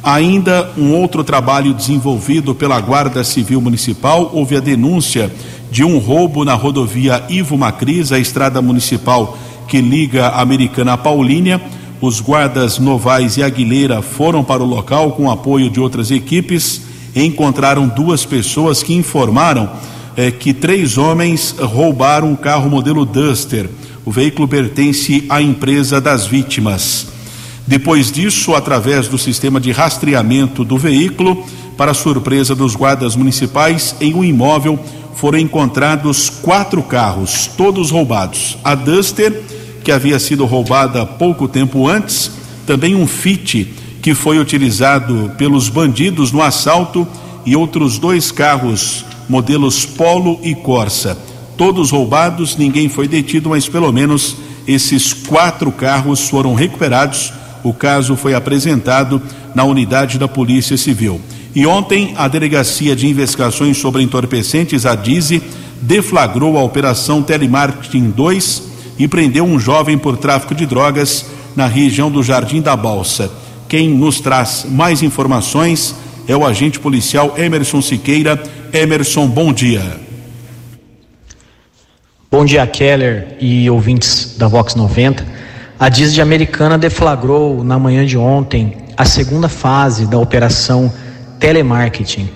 Ainda 0.05 0.69
um 0.77 0.93
outro 0.93 1.23
trabalho 1.23 1.73
desenvolvido 1.73 2.53
pela 2.53 2.79
Guarda 2.79 3.23
Civil 3.23 3.59
Municipal, 3.59 4.29
houve 4.31 4.55
a 4.55 4.59
denúncia 4.59 5.33
de 5.71 5.83
um 5.83 5.97
roubo 5.97 6.45
na 6.45 6.53
rodovia 6.53 7.23
Ivo 7.27 7.57
Macris, 7.57 8.11
a 8.11 8.19
estrada 8.19 8.61
municipal 8.61 9.35
que 9.67 9.81
liga 9.81 10.27
a 10.27 10.41
Americana 10.41 10.93
a 10.93 10.97
Paulínia. 10.97 11.59
Os 11.99 12.21
guardas 12.21 12.77
Novaes 12.77 13.37
e 13.37 13.41
Aguilera 13.41 14.03
foram 14.03 14.43
para 14.43 14.61
o 14.61 14.67
local 14.67 15.13
com 15.13 15.31
apoio 15.31 15.71
de 15.71 15.79
outras 15.79 16.11
equipes. 16.11 16.83
Encontraram 17.15 17.87
duas 17.87 18.23
pessoas 18.23 18.83
que 18.83 18.93
informaram 18.93 19.71
eh, 20.15 20.29
que 20.29 20.53
três 20.53 20.99
homens 20.99 21.55
roubaram 21.57 22.29
um 22.29 22.35
carro 22.35 22.69
modelo 22.69 23.05
Duster. 23.05 23.67
O 24.05 24.11
veículo 24.11 24.47
pertence 24.47 25.25
à 25.27 25.41
empresa 25.41 25.99
das 25.99 26.27
vítimas. 26.27 27.14
Depois 27.67 28.11
disso, 28.11 28.53
através 28.53 29.07
do 29.07 29.17
sistema 29.17 29.59
de 29.59 29.71
rastreamento 29.71 30.63
do 30.63 30.77
veículo, 30.77 31.43
para 31.75 31.93
surpresa 31.93 32.55
dos 32.55 32.75
guardas 32.75 33.15
municipais, 33.15 33.95
em 33.99 34.13
um 34.13 34.23
imóvel 34.23 34.79
foram 35.15 35.39
encontrados 35.39 36.29
quatro 36.29 36.83
carros, 36.83 37.49
todos 37.57 37.89
roubados. 37.89 38.57
A 38.63 38.75
Duster, 38.75 39.41
que 39.83 39.91
havia 39.91 40.19
sido 40.19 40.45
roubada 40.45 41.05
pouco 41.05 41.47
tempo 41.47 41.87
antes, 41.87 42.31
também 42.67 42.95
um 42.95 43.07
Fit, 43.07 43.73
que 44.01 44.13
foi 44.13 44.37
utilizado 44.39 45.31
pelos 45.37 45.69
bandidos 45.69 46.31
no 46.31 46.41
assalto, 46.41 47.07
e 47.45 47.55
outros 47.55 47.99
dois 47.99 48.31
carros, 48.31 49.05
modelos 49.29 49.85
Polo 49.85 50.39
e 50.41 50.55
Corsa. 50.55 51.17
Todos 51.55 51.91
roubados, 51.91 52.57
ninguém 52.57 52.89
foi 52.89 53.07
detido, 53.07 53.49
mas 53.49 53.67
pelo 53.67 53.91
menos 53.91 54.37
esses 54.67 55.13
quatro 55.13 55.71
carros 55.71 56.27
foram 56.27 56.55
recuperados. 56.55 57.31
O 57.65 57.73
caso 57.73 58.15
foi 58.15 58.35
apresentado 58.35 59.19
na 59.55 59.63
unidade 59.63 60.19
da 60.19 60.27
Polícia 60.27 60.77
Civil. 60.77 61.19
E 61.55 61.65
ontem, 61.65 62.13
a 62.15 62.27
Delegacia 62.27 62.95
de 62.95 63.07
Investigações 63.07 63.75
sobre 63.79 64.03
Entorpecentes, 64.03 64.85
a 64.85 64.93
DIZE, 64.93 65.41
deflagrou 65.81 66.59
a 66.59 66.63
Operação 66.63 67.23
Telemarketing 67.23 68.11
2 68.11 68.63
e 68.99 69.07
prendeu 69.07 69.45
um 69.45 69.59
jovem 69.59 69.97
por 69.97 70.15
tráfico 70.15 70.53
de 70.53 70.67
drogas 70.67 71.25
na 71.55 71.65
região 71.65 72.11
do 72.11 72.21
Jardim 72.21 72.61
da 72.61 72.75
Balsa. 72.75 73.31
Quem 73.67 73.89
nos 73.89 74.19
traz 74.19 74.67
mais 74.69 75.01
informações 75.01 75.95
é 76.27 76.37
o 76.37 76.45
agente 76.45 76.79
policial 76.79 77.33
Emerson 77.35 77.81
Siqueira. 77.81 78.43
Emerson, 78.71 79.25
bom 79.25 79.51
dia. 79.51 79.99
Bom 82.29 82.45
dia, 82.45 82.67
Keller 82.67 83.37
e 83.39 83.67
ouvintes 83.71 84.35
da 84.37 84.47
Vox 84.47 84.75
90. 84.75 85.34
A 85.77 85.89
DIS 85.89 86.13
de 86.13 86.21
Americana 86.21 86.77
deflagrou 86.77 87.61
na 87.61 87.77
manhã 87.77 88.05
de 88.05 88.17
ontem 88.17 88.77
a 88.95 89.03
segunda 89.03 89.49
fase 89.49 90.05
da 90.05 90.17
operação 90.17 90.91
telemarketing. 91.37 92.29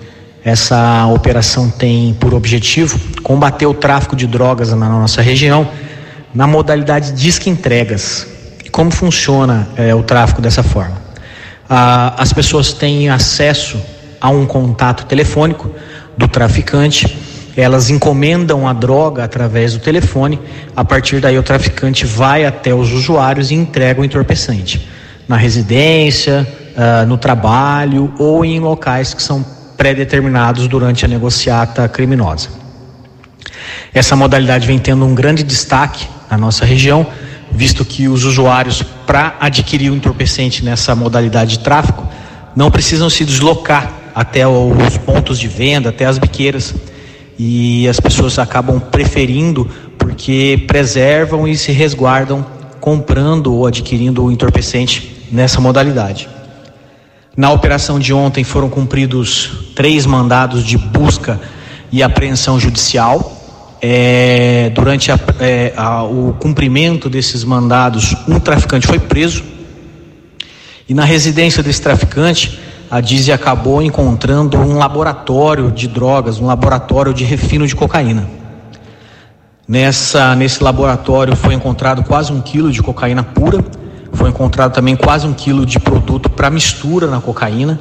Essa 0.44 1.06
operação 1.06 1.70
tem 1.70 2.12
por 2.20 2.34
objetivo 2.34 3.00
combater 3.22 3.66
o 3.66 3.72
tráfico 3.72 4.14
de 4.14 4.26
drogas 4.26 4.70
na 4.72 4.88
nossa 4.88 5.22
região 5.22 5.66
na 6.34 6.46
modalidade 6.46 7.12
disque 7.12 7.48
entregas. 7.48 8.26
Como 8.70 8.90
funciona 8.90 9.68
é, 9.74 9.94
o 9.94 10.02
tráfico 10.02 10.42
dessa 10.42 10.62
forma? 10.62 11.00
Ah, 11.68 12.14
as 12.18 12.34
pessoas 12.34 12.74
têm 12.74 13.08
acesso 13.08 13.80
a 14.20 14.28
um 14.28 14.44
contato 14.44 15.06
telefônico 15.06 15.70
do 16.16 16.28
traficante, 16.28 17.18
elas 17.56 17.90
encomendam 17.90 18.66
a 18.66 18.72
droga 18.72 19.24
através 19.24 19.72
do 19.74 19.80
telefone, 19.80 20.40
a 20.74 20.84
partir 20.84 21.20
daí 21.20 21.38
o 21.38 21.42
traficante 21.42 22.06
vai 22.06 22.44
até 22.44 22.74
os 22.74 22.92
usuários 22.92 23.50
e 23.50 23.54
entrega 23.54 24.00
o 24.00 24.04
entorpecente 24.04 24.88
na 25.28 25.36
residência, 25.36 26.46
uh, 26.76 27.06
no 27.06 27.16
trabalho 27.16 28.12
ou 28.18 28.44
em 28.44 28.58
locais 28.58 29.14
que 29.14 29.22
são 29.22 29.44
pré-determinados 29.76 30.68
durante 30.68 31.04
a 31.04 31.08
negociata 31.08 31.88
criminosa. 31.88 32.48
Essa 33.94 34.14
modalidade 34.14 34.66
vem 34.66 34.78
tendo 34.78 35.04
um 35.04 35.14
grande 35.14 35.42
destaque 35.42 36.06
na 36.30 36.36
nossa 36.36 36.64
região, 36.64 37.06
visto 37.50 37.84
que 37.84 38.08
os 38.08 38.24
usuários, 38.24 38.82
para 39.06 39.36
adquirir 39.40 39.90
o 39.90 39.94
entorpecente 39.94 40.64
nessa 40.64 40.94
modalidade 40.94 41.52
de 41.52 41.58
tráfico, 41.60 42.06
não 42.54 42.70
precisam 42.70 43.08
se 43.08 43.24
deslocar 43.24 43.92
até 44.14 44.46
os 44.46 44.98
pontos 44.98 45.38
de 45.38 45.48
venda, 45.48 45.88
até 45.88 46.04
as 46.04 46.18
biqueiras. 46.18 46.74
E 47.42 47.88
as 47.88 47.98
pessoas 47.98 48.38
acabam 48.38 48.78
preferindo 48.78 49.66
porque 49.96 50.62
preservam 50.68 51.48
e 51.48 51.56
se 51.56 51.72
resguardam 51.72 52.44
comprando 52.78 53.54
ou 53.54 53.66
adquirindo 53.66 54.22
o 54.22 54.30
entorpecente 54.30 55.26
nessa 55.32 55.58
modalidade. 55.58 56.28
Na 57.34 57.50
operação 57.50 57.98
de 57.98 58.12
ontem 58.12 58.44
foram 58.44 58.68
cumpridos 58.68 59.72
três 59.74 60.04
mandados 60.04 60.62
de 60.62 60.76
busca 60.76 61.40
e 61.90 62.02
apreensão 62.02 62.60
judicial. 62.60 63.38
É, 63.80 64.70
durante 64.74 65.10
a, 65.10 65.18
é, 65.40 65.72
a, 65.74 66.02
o 66.02 66.36
cumprimento 66.38 67.08
desses 67.08 67.42
mandados, 67.42 68.14
um 68.28 68.38
traficante 68.38 68.86
foi 68.86 68.98
preso. 68.98 69.42
E 70.86 70.92
na 70.92 71.06
residência 71.06 71.62
desse 71.62 71.80
traficante, 71.80 72.60
a 72.90 73.00
Dizzy 73.00 73.30
acabou 73.30 73.80
encontrando 73.80 74.58
um 74.58 74.76
laboratório 74.76 75.70
de 75.70 75.86
drogas, 75.86 76.40
um 76.40 76.46
laboratório 76.46 77.14
de 77.14 77.22
refino 77.22 77.64
de 77.64 77.76
cocaína. 77.76 78.28
Nessa, 79.68 80.34
nesse 80.34 80.64
laboratório 80.64 81.36
foi 81.36 81.54
encontrado 81.54 82.02
quase 82.02 82.32
um 82.32 82.40
quilo 82.40 82.72
de 82.72 82.82
cocaína 82.82 83.22
pura, 83.22 83.64
foi 84.12 84.30
encontrado 84.30 84.72
também 84.72 84.96
quase 84.96 85.24
um 85.24 85.32
quilo 85.32 85.64
de 85.64 85.78
produto 85.78 86.28
para 86.28 86.50
mistura 86.50 87.06
na 87.06 87.20
cocaína, 87.20 87.78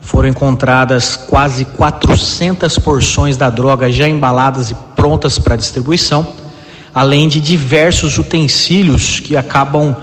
foram 0.00 0.28
encontradas 0.28 1.16
quase 1.16 1.64
400 1.64 2.78
porções 2.78 3.36
da 3.36 3.50
droga 3.50 3.90
já 3.90 4.08
embaladas 4.08 4.70
e 4.70 4.76
prontas 4.94 5.40
para 5.40 5.56
distribuição, 5.56 6.24
além 6.94 7.28
de 7.28 7.40
diversos 7.40 8.16
utensílios 8.16 9.18
que 9.18 9.36
acabam 9.36 9.96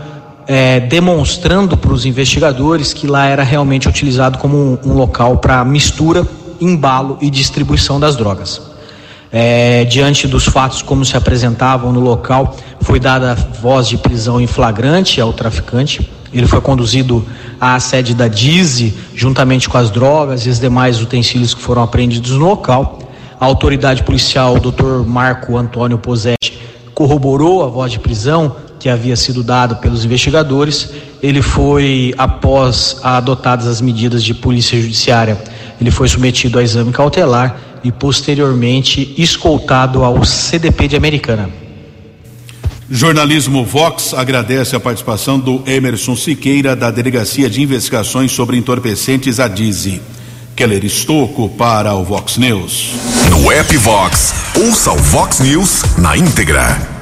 é, 0.51 0.79
demonstrando 0.79 1.77
para 1.77 1.93
os 1.93 2.07
investigadores 2.07 2.91
que 2.91 3.05
lá 3.05 3.27
era 3.27 3.43
realmente 3.43 3.87
utilizado 3.87 4.39
como 4.39 4.57
um, 4.57 4.79
um 4.83 4.93
local 4.93 5.37
para 5.37 5.63
mistura, 5.63 6.27
embalo 6.59 7.19
e 7.21 7.29
distribuição 7.29 7.99
das 7.99 8.15
drogas. 8.15 8.59
É, 9.31 9.85
diante 9.85 10.27
dos 10.27 10.45
fatos 10.45 10.81
como 10.81 11.05
se 11.05 11.15
apresentavam 11.15 11.91
no 11.91 11.99
local, 11.99 12.57
foi 12.81 12.99
dada 12.99 13.35
voz 13.61 13.87
de 13.87 13.95
prisão 13.99 14.41
em 14.41 14.47
flagrante 14.47 15.21
ao 15.21 15.31
traficante. 15.31 16.09
Ele 16.33 16.47
foi 16.47 16.61
conduzido 16.61 17.23
à 17.61 17.79
sede 17.79 18.15
da 18.15 18.27
DIZI, 18.27 18.95
juntamente 19.13 19.69
com 19.69 19.77
as 19.77 19.91
drogas 19.91 20.47
e 20.47 20.49
os 20.49 20.59
demais 20.59 20.99
utensílios 20.99 21.53
que 21.53 21.61
foram 21.61 21.83
apreendidos 21.83 22.31
no 22.31 22.47
local. 22.47 22.97
A 23.39 23.45
autoridade 23.45 24.01
policial, 24.01 24.55
o 24.55 24.59
Dr. 24.59 25.05
Marco 25.05 25.55
Antônio 25.55 25.99
Posetti, 25.99 26.59
corroborou 26.95 27.63
a 27.63 27.67
voz 27.67 27.91
de 27.91 27.99
prisão, 27.99 28.55
que 28.79 28.89
havia 28.89 29.15
sido 29.15 29.43
dado 29.43 29.75
pelos 29.75 30.05
investigadores. 30.05 30.89
Ele 31.21 31.41
foi, 31.41 32.13
após 32.17 32.97
adotadas 33.03 33.67
as 33.67 33.81
medidas 33.81 34.23
de 34.23 34.33
polícia 34.33 34.79
judiciária, 34.81 35.37
ele 35.79 35.91
foi 35.91 36.07
submetido 36.07 36.57
a 36.57 36.63
exame 36.63 36.91
cautelar 36.91 37.59
e 37.83 37.91
posteriormente 37.91 39.13
escoltado 39.17 40.03
ao 40.03 40.23
CDP 40.25 40.87
de 40.87 40.95
Americana. 40.95 41.49
Jornalismo 42.89 43.63
Vox 43.63 44.15
agradece 44.15 44.75
a 44.75 44.79
participação 44.79 45.39
do 45.39 45.61
Emerson 45.67 46.15
Siqueira, 46.15 46.75
da 46.75 46.89
Delegacia 46.89 47.47
de 47.47 47.61
Investigações 47.61 48.31
sobre 48.31 48.57
Entorpecentes, 48.57 49.39
a 49.39 49.47
DIZI. 49.47 50.01
Keller 50.55 50.83
Estocco 50.83 51.47
para 51.47 51.93
o 51.93 52.03
Vox 52.03 52.37
News. 52.37 52.95
No 53.29 53.49
app 53.49 53.77
Vox, 53.77 54.33
ouça 54.57 54.91
o 54.91 54.97
Vox 54.97 55.39
News 55.39 55.83
na 55.97 56.17
íntegra. 56.17 56.98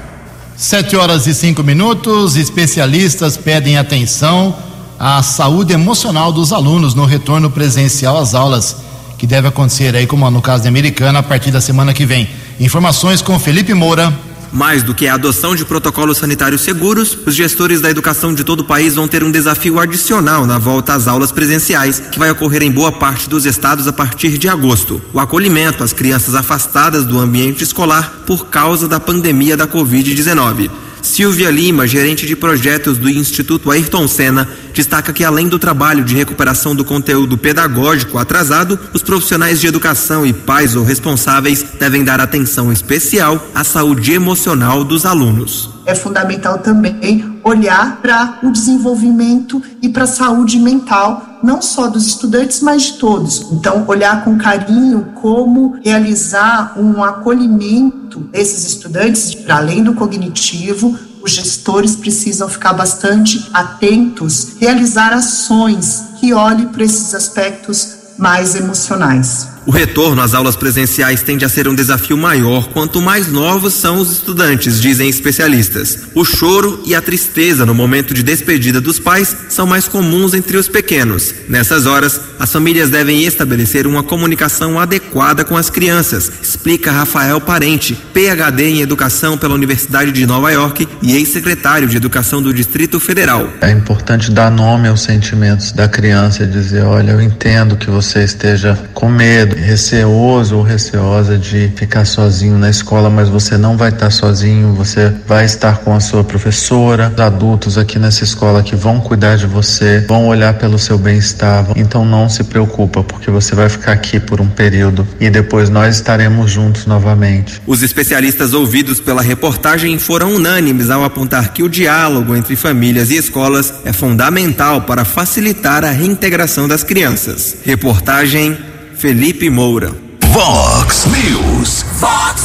Sete 0.60 0.96
horas 0.96 1.28
e 1.28 1.36
cinco 1.36 1.62
minutos, 1.62 2.36
especialistas 2.36 3.38
pedem 3.38 3.78
atenção 3.78 4.56
à 4.98 5.22
saúde 5.22 5.72
emocional 5.72 6.32
dos 6.32 6.52
alunos 6.52 6.96
no 6.96 7.06
retorno 7.06 7.48
presencial 7.48 8.18
às 8.18 8.34
aulas, 8.34 8.78
que 9.20 9.28
deve 9.28 9.48
acontecer 9.48 9.96
aí, 9.96 10.08
como 10.08 10.28
no 10.32 10.42
caso 10.42 10.64
de 10.64 10.68
Americana, 10.68 11.20
a 11.20 11.24
partir 11.24 11.52
da 11.52 11.62
semana 11.62 11.94
que 11.94 12.08
vem. 12.08 12.28
Informações 12.60 13.22
com 13.22 13.38
Felipe 13.38 13.72
Moura. 13.76 14.12
Mais 14.52 14.84
do 14.84 14.94
que 14.94 15.08
a 15.08 15.14
adoção 15.14 15.56
de 15.56 15.66
protocolos 15.66 16.18
sanitários 16.18 16.62
seguros, 16.62 17.18
os 17.26 17.36
gestores 17.36 17.82
da 17.82 17.90
educação 17.90 18.34
de 18.34 18.44
todo 18.44 18.62
o 18.62 18.66
país 18.66 18.96
vão 18.96 19.08
ter 19.08 19.24
um 19.24 19.32
desafio 19.32 19.80
adicional 19.80 20.46
na 20.46 20.58
volta 20.58 20.94
às 20.94 21.08
aulas 21.08 21.32
presenciais, 21.32 22.00
que 22.00 22.20
vai 22.20 22.32
ocorrer 22.32 22.64
em 22.64 22.72
boa 22.72 22.92
parte 22.92 23.30
dos 23.30 23.46
estados 23.46 23.88
a 23.88 23.94
partir 23.94 24.38
de 24.38 24.48
agosto. 24.48 25.02
O 25.14 25.20
acolhimento 25.20 25.84
às 25.84 25.94
crianças 25.94 26.36
afastadas 26.36 27.06
do 27.06 27.20
ambiente 27.20 27.64
escolar 27.64 28.22
por 28.26 28.48
causa 28.48 28.88
da 28.88 29.00
pandemia 29.00 29.58
da 29.58 29.68
Covid-19. 29.68 30.70
Silvia 31.02 31.50
Lima, 31.50 31.88
gerente 31.88 32.26
de 32.26 32.36
projetos 32.36 32.98
do 32.98 33.10
Instituto 33.10 33.72
Ayrton 33.72 34.08
Senna, 34.08 34.48
destaca 34.74 35.14
que 35.14 35.24
além 35.24 35.48
do 35.48 35.60
trabalho 35.60 36.04
de 36.04 36.16
recuperação 36.16 36.76
do 36.76 36.86
conteúdo 36.86 37.38
pedagógico 37.38 38.18
atrasado, 38.18 38.80
os 38.94 39.02
profissionais 39.02 39.60
de 39.60 39.68
educação 39.68 40.26
e 40.26 40.34
pais 40.34 40.76
ou 40.76 40.84
responsáveis 40.84 41.66
devem 41.80 42.04
dar 42.04 42.20
atenção 42.20 42.72
especial 42.72 43.48
à 43.54 43.64
saúde 43.64 44.14
emocional 44.14 44.84
dos 44.84 45.06
alunos. 45.06 45.70
É 45.86 45.96
fundamental 45.96 46.60
também 46.60 47.37
olhar 47.48 48.02
para 48.02 48.40
o 48.44 48.52
desenvolvimento 48.52 49.62
e 49.82 49.90
para 49.90 50.04
a 50.04 50.08
saúde 50.08 50.60
mental, 50.60 51.40
não 51.42 51.62
só 51.62 51.88
dos 51.88 52.06
estudantes, 52.06 52.62
mas 52.62 52.84
de 52.84 52.94
todos. 52.94 53.48
Então, 53.52 53.86
olhar 53.88 54.24
com 54.24 54.38
carinho 54.38 55.14
como 55.16 55.80
realizar 55.84 56.74
um 56.78 57.04
acolhimento 57.04 58.20
desses 58.20 58.66
estudantes, 58.66 59.34
para 59.34 59.58
além 59.58 59.84
do 59.84 59.94
cognitivo, 59.94 60.98
os 61.22 61.32
gestores 61.32 61.96
precisam 61.96 62.48
ficar 62.48 62.74
bastante 62.74 63.50
atentos, 63.54 64.56
realizar 64.60 65.14
ações 65.14 66.06
que 66.20 66.34
olhem 66.34 66.68
para 66.68 66.84
esses 66.84 67.14
aspectos 67.14 67.96
mais 68.18 68.56
emocionais. 68.56 69.57
O 69.68 69.72
retorno 69.72 70.22
às 70.22 70.34
aulas 70.34 70.56
presenciais 70.56 71.22
tende 71.22 71.44
a 71.44 71.50
ser 71.50 71.68
um 71.68 71.76
desafio 71.76 72.16
maior 72.16 72.70
quanto 72.70 73.02
mais 73.02 73.28
novos 73.28 73.74
são 73.74 73.98
os 73.98 74.14
estudantes, 74.14 74.80
dizem 74.80 75.10
especialistas. 75.10 76.04
O 76.16 76.24
choro 76.24 76.82
e 76.86 76.96
a 76.96 77.02
tristeza 77.02 77.66
no 77.66 77.76
momento 77.76 78.14
de 78.14 78.24
despedida 78.24 78.80
dos 78.80 78.98
pais 78.98 79.36
são 79.50 79.68
mais 79.68 79.86
comuns 79.86 80.34
entre 80.34 80.56
os 80.56 80.70
pequenos. 80.70 81.36
Nessas 81.50 81.86
horas, 81.86 82.18
as 82.40 82.50
famílias 82.50 82.90
devem 82.90 83.26
estabelecer 83.26 83.86
uma 83.86 84.02
comunicação 84.02 84.80
adequada 84.80 85.44
com 85.44 85.58
as 85.58 85.70
crianças, 85.70 86.32
explica 86.42 86.90
Rafael 86.90 87.42
Parente, 87.42 87.94
PhD 88.14 88.70
em 88.70 88.82
Educação 88.82 89.38
pela 89.38 89.54
Universidade 89.54 90.14
de 90.14 90.26
Nova 90.26 90.50
York 90.50 90.88
e 91.02 91.14
ex-secretário 91.18 91.90
de 91.90 91.98
Educação 91.98 92.42
do 92.42 92.54
Distrito 92.54 93.02
Federal. 93.02 93.50
É 93.60 93.70
importante 93.70 94.32
dar 94.32 94.50
nome 94.50 94.88
aos 94.88 95.02
sentimentos 95.02 95.74
da 95.74 95.90
criança 95.90 96.44
e 96.44 96.48
dizer: 96.48 96.84
olha, 96.84 97.12
eu 97.12 97.22
entendo 97.22 97.76
que 97.76 97.90
você 97.90 98.24
esteja 98.24 98.80
com 98.94 99.10
medo 99.10 99.57
receoso 99.58 100.58
ou 100.58 100.64
receosa 100.64 101.38
de 101.38 101.72
ficar 101.76 102.06
sozinho 102.06 102.58
na 102.58 102.70
escola, 102.70 103.10
mas 103.10 103.30
você 103.30 103.58
não 103.58 103.76
vai 103.76 103.90
estar 103.90 104.10
sozinho, 104.10 104.74
você 104.74 105.14
vai 105.28 105.46
estar 105.46 105.80
com 105.80 105.94
a 105.94 106.00
sua 106.00 106.24
professora, 106.24 107.12
os 107.14 107.22
adultos 107.22 107.78
aqui 107.78 108.00
nessa 108.00 108.24
escola 108.24 108.64
que 108.64 108.76
vão 108.76 109.00
cuidar 109.00 109.36
de 109.36 109.46
você, 109.46 110.06
vão 110.08 110.28
olhar 110.28 110.54
pelo 110.54 110.78
seu 110.78 110.98
bem-estar. 110.98 111.66
Então 111.76 112.06
não 112.06 112.30
se 112.30 112.44
preocupa, 112.44 113.04
porque 113.04 113.30
você 113.30 113.56
vai 113.56 113.70
ficar 113.70 113.94
aqui 113.94 114.20
por 114.20 114.40
um 114.40 114.48
período 114.48 115.08
e 115.20 115.30
depois 115.30 115.70
nós 115.70 115.96
estaremos 115.96 116.52
juntos 116.52 116.86
novamente. 116.86 117.62
Os 117.66 117.84
especialistas 117.84 118.54
ouvidos 118.54 119.00
pela 119.00 119.22
reportagem 119.22 119.98
foram 119.98 120.36
unânimes 120.36 120.90
ao 120.90 121.04
apontar 121.04 121.54
que 121.54 121.64
o 121.64 121.70
diálogo 121.70 122.36
entre 122.36 122.56
famílias 122.56 123.10
e 123.10 123.18
escolas 123.18 123.74
é 123.86 123.94
fundamental 123.94 124.82
para 124.82 125.04
facilitar 125.04 125.84
a 125.84 125.92
reintegração 125.92 126.68
das 126.68 126.84
crianças. 126.84 127.58
Reportagem 127.64 128.58
Felipe 128.98 129.48
Moura. 129.48 129.96
Vox 130.32 131.06
News. 131.06 131.86
Vox 132.00 132.42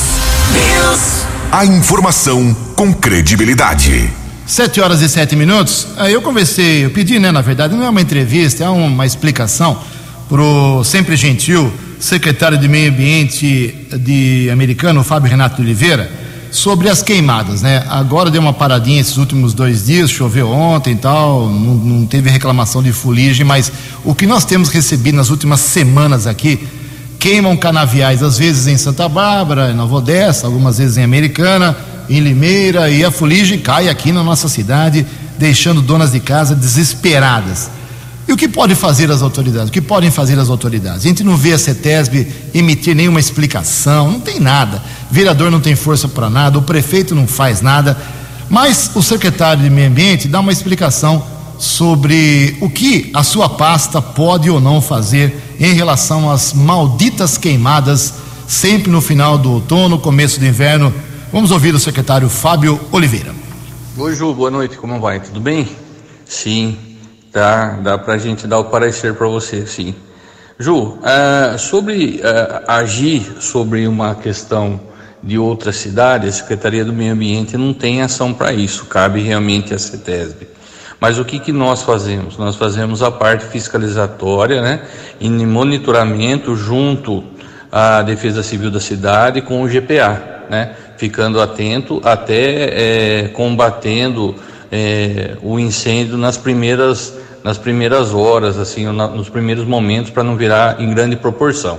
News. 0.53 1.25
A 1.51 1.65
informação 1.65 2.55
com 2.77 2.93
credibilidade. 2.93 4.11
Sete 4.47 4.79
horas 4.79 5.01
e 5.01 5.09
sete 5.09 5.35
minutos. 5.35 5.89
Eu 6.11 6.21
conversei, 6.21 6.85
eu 6.85 6.91
pedi, 6.91 7.19
né, 7.19 7.33
na 7.33 7.41
verdade, 7.41 7.75
não 7.75 7.83
é 7.83 7.89
uma 7.89 8.03
entrevista, 8.03 8.65
é 8.65 8.69
uma 8.69 9.07
explicação 9.07 9.83
pro 10.29 10.85
sempre 10.85 11.17
gentil 11.17 11.73
secretário 11.99 12.59
de 12.59 12.69
Meio 12.69 12.91
Ambiente 12.91 13.75
de 13.99 14.51
americano, 14.51 15.03
Fábio 15.03 15.31
Renato 15.31 15.63
Oliveira, 15.63 16.11
sobre 16.53 16.91
as 16.91 17.03
queimadas, 17.03 17.63
né? 17.63 17.83
Agora 17.89 18.31
deu 18.31 18.41
uma 18.41 18.53
paradinha 18.53 19.01
esses 19.01 19.17
últimos 19.17 19.55
dois 19.55 19.87
dias, 19.87 20.11
choveu 20.11 20.51
ontem 20.51 20.93
e 20.93 20.97
tal, 20.97 21.49
não, 21.49 21.75
não 21.75 22.07
teve 22.07 22.29
reclamação 22.29 22.83
de 22.83 22.93
fuligem, 22.93 23.45
mas 23.45 23.73
o 24.05 24.15
que 24.15 24.27
nós 24.27 24.45
temos 24.45 24.69
recebido 24.69 25.17
nas 25.17 25.31
últimas 25.31 25.61
semanas 25.61 26.27
aqui, 26.27 26.69
queimam 27.19 27.57
canaviais, 27.57 28.23
às 28.23 28.37
vezes 28.37 28.67
em 28.67 28.77
Santa 28.77 29.09
Bárbara, 29.09 29.71
em 29.71 29.75
Nova 29.75 29.97
Odessa, 29.97 30.47
algumas 30.47 30.77
vezes 30.77 30.99
em 30.99 31.03
Americana, 31.03 31.75
em 32.09 32.21
Limeira, 32.21 32.91
e 32.91 33.03
a 33.03 33.11
fuligem 33.11 33.59
cai 33.59 33.89
aqui 33.89 34.13
na 34.13 34.23
nossa 34.23 34.47
cidade, 34.47 35.07
deixando 35.39 35.81
donas 35.81 36.13
de 36.13 36.21
casa 36.21 36.55
desesperadas. 36.55 37.71
E 38.27 38.33
o 38.33 38.37
que 38.37 38.49
pode 38.49 38.75
fazer 38.75 39.11
as 39.11 39.21
autoridades? 39.21 39.69
O 39.69 39.73
que 39.73 39.81
podem 39.81 40.11
fazer 40.11 40.39
as 40.39 40.49
autoridades? 40.49 41.05
A 41.05 41.09
gente 41.09 41.25
não 41.25 41.37
vê 41.37 41.53
a 41.53 41.59
CETESB 41.59 42.27
emitir 42.55 42.95
nenhuma 42.95 43.19
explicação, 43.19 44.11
não 44.13 44.21
tem 44.21 44.39
nada. 44.39 44.83
O 45.11 45.15
vereador 45.15 45.51
não 45.51 45.61
tem 45.61 45.75
força 45.75 46.07
para 46.07 46.31
nada, 46.31 46.59
o 46.59 46.63
prefeito 46.63 47.15
não 47.15 47.27
faz 47.27 47.61
nada. 47.61 47.97
Mas 48.49 48.91
o 48.95 49.03
secretário 49.03 49.63
de 49.65 49.71
Meio 49.71 49.89
Ambiente 49.89 50.29
dá 50.29 50.41
uma 50.41 50.53
explicação 50.53 51.25
sobre 51.59 52.57
o 52.61 52.69
que 52.69 53.11
a 53.15 53.23
sua 53.23 53.49
pasta 53.49 54.01
pode 54.01 54.51
ou 54.51 54.61
não 54.61 54.81
fazer 54.81 55.55
em 55.59 55.73
relação 55.73 56.31
às 56.31 56.53
malditas 56.53 57.39
queimadas, 57.39 58.15
sempre 58.49 58.91
no 58.91 59.01
final 59.01 59.39
do 59.39 59.53
outono, 59.53 59.99
começo 59.99 60.39
do 60.39 60.47
inverno. 60.47 60.93
Vamos 61.33 61.51
ouvir 61.51 61.75
o 61.75 61.79
secretário 61.79 62.29
Fábio 62.29 62.81
Oliveira. 62.93 63.35
Oi, 63.97 64.15
Ju, 64.15 64.35
boa 64.35 64.51
noite, 64.51 64.77
como 64.77 65.01
vai? 65.01 65.21
Tudo 65.21 65.41
bem? 65.41 65.69
Sim, 66.25 66.77
dá, 67.33 67.71
dá 67.83 67.99
pra 67.99 68.19
gente 68.19 68.47
dar 68.47 68.59
o 68.59 68.65
parecer 68.65 69.15
para 69.15 69.27
você, 69.27 69.67
sim. 69.67 69.95
Ju, 70.59 70.99
uh, 70.99 71.59
sobre 71.59 72.21
uh, 72.21 72.65
agir 72.69 73.39
sobre 73.41 73.87
uma 73.87 74.15
questão 74.15 74.81
de 75.23 75.39
outras 75.39 75.77
cidades, 75.77 76.29
a 76.29 76.39
Secretaria 76.39 76.85
do 76.85 76.93
Meio 76.93 77.13
Ambiente 77.13 77.57
não 77.57 77.73
tem 77.73 78.03
ação 78.03 78.35
para 78.35 78.53
isso, 78.53 78.87
cabe 78.87 79.21
realmente 79.21 79.73
à 79.73 79.79
CETESB. 79.79 80.49
Mas 81.01 81.19
o 81.19 81.25
que, 81.25 81.39
que 81.39 81.53
nós 81.53 81.83
fazemos? 81.83 82.37
Nós 82.37 82.55
fazemos 82.55 83.03
a 83.03 83.11
parte 83.11 83.45
fiscalizatória, 83.47 84.61
né, 84.61 84.83
em 85.21 85.45
monitoramento 85.47 86.55
junto 86.55 87.25
à 87.71 88.03
Defesa 88.03 88.43
Civil 88.43 88.71
da 88.71 88.81
cidade 88.81 89.41
com 89.41 89.63
o 89.63 89.69
GPA, 89.69 90.45
né, 90.51 90.75
ficando 90.97 91.41
atento 91.41 92.01
até 92.05 93.25
é, 93.25 93.29
combatendo 93.29 94.37
é, 94.73 95.37
o 95.43 95.61
incêndio 95.61 96.17
nas 96.17 96.39
primeiras 96.39 97.15
nas 97.45 97.59
primeiras 97.59 98.15
horas, 98.15 98.57
assim, 98.57 98.87
nos 98.87 99.29
primeiros 99.29 99.65
momentos, 99.65 100.11
para 100.11 100.23
não 100.23 100.37
virar 100.37 100.81
em 100.81 100.89
grande 100.95 101.17
proporção. 101.17 101.79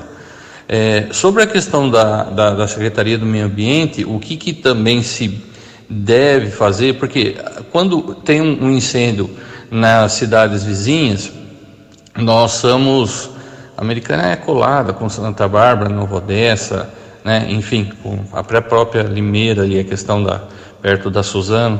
É, 0.68 1.08
sobre 1.12 1.44
a 1.44 1.48
questão 1.48 1.90
da, 1.90 2.24
da, 2.24 2.50
da, 2.52 2.68
Secretaria 2.68 3.18
do 3.18 3.26
Meio 3.26 3.46
Ambiente, 3.46 4.04
o 4.06 4.20
que, 4.20 4.36
que 4.36 4.54
também 4.54 5.02
se 5.02 5.42
deve 5.90 6.50
fazer, 6.52 6.96
porque 6.96 7.38
quando 7.72 8.16
tem 8.16 8.42
um, 8.42 8.72
incêndio 8.72 9.30
nas 9.70 10.14
cidades 10.14 10.64
vizinhas, 10.64 11.32
nós 12.16 12.52
somos. 12.54 13.30
A 13.76 13.82
Americana 13.82 14.32
é 14.32 14.36
colada 14.36 14.94
com 14.94 15.10
Santa 15.10 15.48
Bárbara, 15.48 15.90
Nova 15.90 16.18
Odessa, 16.18 16.90
né? 17.24 17.48
enfim, 17.50 17.92
a 18.32 18.44
própria 18.44 19.02
Limeira 19.02 19.64
ali, 19.64 19.80
a 19.80 19.84
questão 19.84 20.24
da 20.24 20.44
perto 20.82 21.10
da 21.10 21.24
Suzano, 21.24 21.80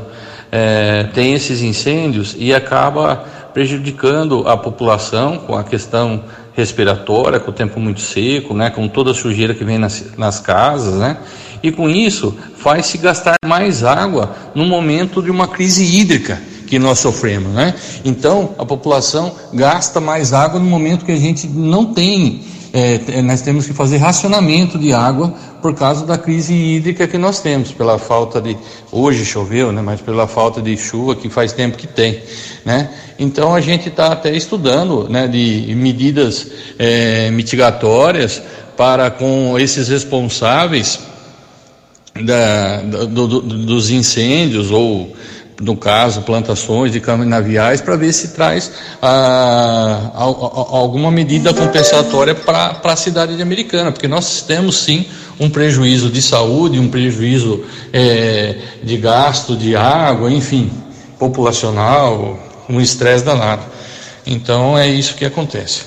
é, 0.56 1.06
tem 1.16 1.34
esses 1.34 1.64
incêndios 1.64 2.36
e 2.38 2.54
acaba 2.54 3.26
prejudicando 3.56 4.48
a 4.48 4.56
população 4.56 5.40
com 5.40 5.56
a 5.56 5.64
questão 5.64 6.26
respiratória, 6.54 7.40
com 7.40 7.50
o 7.50 7.54
tempo 7.54 7.80
muito 7.80 8.02
seco, 8.02 8.54
né, 8.54 8.70
com 8.70 8.88
toda 8.88 9.10
a 9.10 9.14
sujeira 9.16 9.56
que 9.56 9.64
vem 9.64 9.80
nas, 9.80 10.16
nas 10.16 10.40
casas, 10.40 10.94
né, 11.00 11.18
e 11.64 11.72
com 11.72 11.90
isso 11.90 12.38
faz-se 12.56 13.00
gastar 13.00 13.36
mais 13.44 13.84
água 13.84 14.36
no 14.54 14.64
momento 14.64 15.24
de 15.24 15.32
uma 15.32 15.48
crise 15.48 15.84
hídrica 15.84 16.40
que 16.68 16.78
nós 16.78 17.00
sofremos, 17.00 17.52
né? 17.52 17.74
Então 18.06 18.56
a 18.58 18.66
população 18.66 19.36
gasta 19.54 20.00
mais 20.00 20.34
água 20.34 20.60
no 20.60 20.66
momento 20.66 21.06
que 21.06 21.12
a 21.12 21.18
gente 21.18 21.48
não 21.48 21.94
tem 21.94 22.42
é, 22.74 23.22
nós 23.22 23.44
temos 23.44 23.68
que 23.68 23.74
fazer 23.74 23.98
racionamento 23.98 24.80
de 24.80 24.92
água 24.92 25.32
por 25.62 25.76
causa 25.76 26.08
da 26.08 26.18
crise 26.18 26.56
hídrica 26.56 27.08
que 27.08 27.20
nós 27.20 27.40
temos, 27.40 27.72
pela 27.72 28.00
falta 28.00 28.42
de. 28.42 28.58
Hoje 28.92 29.24
choveu, 29.24 29.72
né, 29.72 29.80
mas 29.80 30.02
pela 30.02 30.28
falta 30.28 30.60
de 30.60 30.76
chuva 30.76 31.16
que 31.16 31.30
faz 31.30 31.54
tempo 31.54 31.78
que 31.78 31.86
tem. 31.86 32.24
Né? 32.66 32.90
Então 33.20 33.54
a 33.54 33.62
gente 33.62 33.90
está 33.90 34.12
até 34.12 34.36
estudando 34.36 35.08
né, 35.08 35.28
de 35.28 35.72
medidas 35.76 36.48
é, 36.80 37.30
mitigatórias 37.30 38.42
para 38.76 39.12
com 39.12 39.58
esses 39.60 39.88
responsáveis 39.90 41.00
da, 42.26 42.82
do, 42.82 43.28
do, 43.28 43.42
dos 43.42 43.92
incêndios 43.92 44.72
ou 44.72 45.16
no 45.62 45.76
caso, 45.76 46.22
plantações 46.22 46.92
de 46.92 47.00
canaviais, 47.00 47.82
para 47.82 47.96
ver 47.96 48.12
se 48.14 48.30
traz 48.30 48.72
ah, 49.02 50.12
alguma 50.16 51.12
medida 51.12 51.54
compensatória 51.54 52.34
para 52.34 52.80
a 52.84 52.96
cidade 52.96 53.36
de 53.36 53.42
Americana, 53.42 53.92
porque 53.92 54.08
nós 54.08 54.42
temos 54.42 54.78
sim 54.78 55.06
um 55.40 55.50
prejuízo 55.50 56.10
de 56.10 56.22
saúde, 56.22 56.80
um 56.80 56.90
prejuízo 56.90 57.64
é, 57.92 58.58
de 58.84 58.98
gasto 58.98 59.56
de 59.56 59.76
água, 59.76 60.32
enfim, 60.32 60.72
populacional, 61.20 62.40
um 62.70 62.80
estresse 62.80 63.24
danado. 63.24 63.64
Então 64.26 64.78
é 64.78 64.88
isso 64.88 65.16
que 65.16 65.26
acontece. 65.26 65.82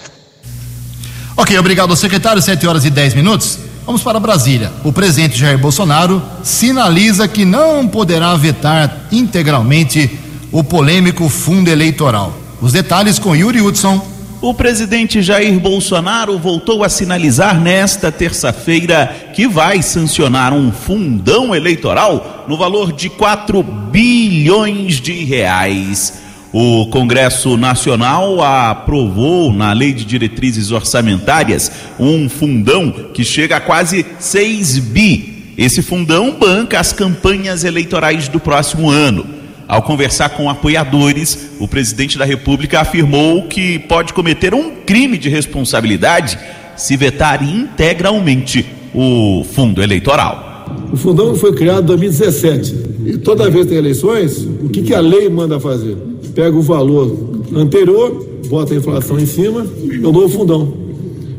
Ok, 1.36 1.56
obrigado, 1.58 1.94
secretário. 1.96 2.40
7 2.40 2.66
horas 2.66 2.84
e 2.84 2.90
10 2.90 3.14
minutos. 3.14 3.58
Vamos 3.86 4.02
para 4.02 4.18
Brasília. 4.18 4.72
O 4.82 4.92
presidente 4.92 5.38
Jair 5.38 5.56
Bolsonaro 5.56 6.20
sinaliza 6.42 7.28
que 7.28 7.44
não 7.44 7.86
poderá 7.86 8.34
vetar 8.34 9.06
integralmente 9.12 10.10
o 10.50 10.64
polêmico 10.64 11.28
fundo 11.28 11.70
eleitoral. 11.70 12.36
Os 12.60 12.72
detalhes 12.72 13.16
com 13.20 13.36
Yuri 13.36 13.60
Hudson. 13.60 14.04
O 14.42 14.52
presidente 14.52 15.22
Jair 15.22 15.60
Bolsonaro 15.60 16.36
voltou 16.36 16.82
a 16.82 16.88
sinalizar 16.88 17.60
nesta 17.60 18.10
terça-feira 18.10 19.30
que 19.32 19.46
vai 19.46 19.80
sancionar 19.82 20.52
um 20.52 20.72
fundão 20.72 21.54
eleitoral 21.54 22.44
no 22.48 22.56
valor 22.56 22.92
de 22.92 23.08
4 23.08 23.62
bilhões 23.62 25.00
de 25.00 25.24
reais. 25.24 26.25
O 26.58 26.86
Congresso 26.86 27.58
Nacional 27.58 28.42
aprovou 28.42 29.52
na 29.52 29.74
Lei 29.74 29.92
de 29.92 30.06
Diretrizes 30.06 30.70
Orçamentárias 30.70 31.70
um 32.00 32.30
fundão 32.30 32.90
que 33.12 33.22
chega 33.22 33.56
a 33.56 33.60
quase 33.60 34.06
6 34.18 34.78
bi. 34.78 35.52
Esse 35.58 35.82
fundão 35.82 36.34
banca 36.34 36.80
as 36.80 36.94
campanhas 36.94 37.62
eleitorais 37.62 38.28
do 38.28 38.40
próximo 38.40 38.88
ano. 38.88 39.26
Ao 39.68 39.82
conversar 39.82 40.30
com 40.30 40.48
apoiadores, 40.48 41.50
o 41.60 41.68
presidente 41.68 42.16
da 42.16 42.24
República 42.24 42.80
afirmou 42.80 43.42
que 43.48 43.78
pode 43.80 44.14
cometer 44.14 44.54
um 44.54 44.76
crime 44.76 45.18
de 45.18 45.28
responsabilidade 45.28 46.38
se 46.74 46.96
vetar 46.96 47.42
integralmente 47.46 48.64
o 48.94 49.44
fundo 49.44 49.82
eleitoral. 49.82 50.64
O 50.90 50.96
fundão 50.96 51.34
foi 51.34 51.54
criado 51.54 51.82
em 51.82 51.86
2017 51.98 52.76
e 53.04 53.18
toda 53.18 53.50
vez 53.50 53.64
que 53.64 53.72
tem 53.72 53.78
eleições, 53.78 54.38
o 54.38 54.70
que, 54.70 54.80
que 54.80 54.94
a 54.94 55.00
lei 55.00 55.28
manda 55.28 55.60
fazer? 55.60 56.15
Pega 56.36 56.54
o 56.54 56.60
valor 56.60 57.10
anterior, 57.54 58.22
bota 58.48 58.74
a 58.74 58.76
inflação 58.76 59.18
em 59.18 59.24
cima, 59.24 59.66
dou 60.02 60.26
o 60.26 60.28
fundão. 60.28 60.68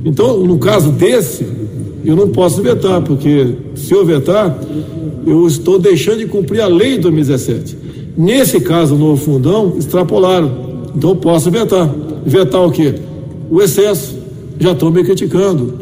Então, 0.03 0.39
no 0.39 0.57
caso 0.57 0.89
desse, 0.89 1.45
eu 2.03 2.15
não 2.15 2.29
posso 2.29 2.63
vetar, 2.63 2.99
porque 3.03 3.53
se 3.75 3.93
eu 3.93 4.03
vetar, 4.03 4.59
eu 5.25 5.45
estou 5.45 5.77
deixando 5.77 6.17
de 6.17 6.25
cumprir 6.25 6.61
a 6.61 6.67
lei 6.67 6.95
de 6.95 7.01
2017. 7.01 7.77
Nesse 8.17 8.59
caso, 8.59 8.95
no 8.95 9.09
novo 9.09 9.23
fundão, 9.23 9.75
extrapolaram. 9.77 10.51
Então, 10.95 11.11
eu 11.11 11.15
posso 11.15 11.51
vetar. 11.51 11.93
Vetar 12.25 12.65
o 12.65 12.71
quê? 12.71 12.95
O 13.51 13.61
excesso. 13.61 14.17
Já 14.59 14.71
estou 14.71 14.89
me 14.91 15.03
criticando. 15.03 15.75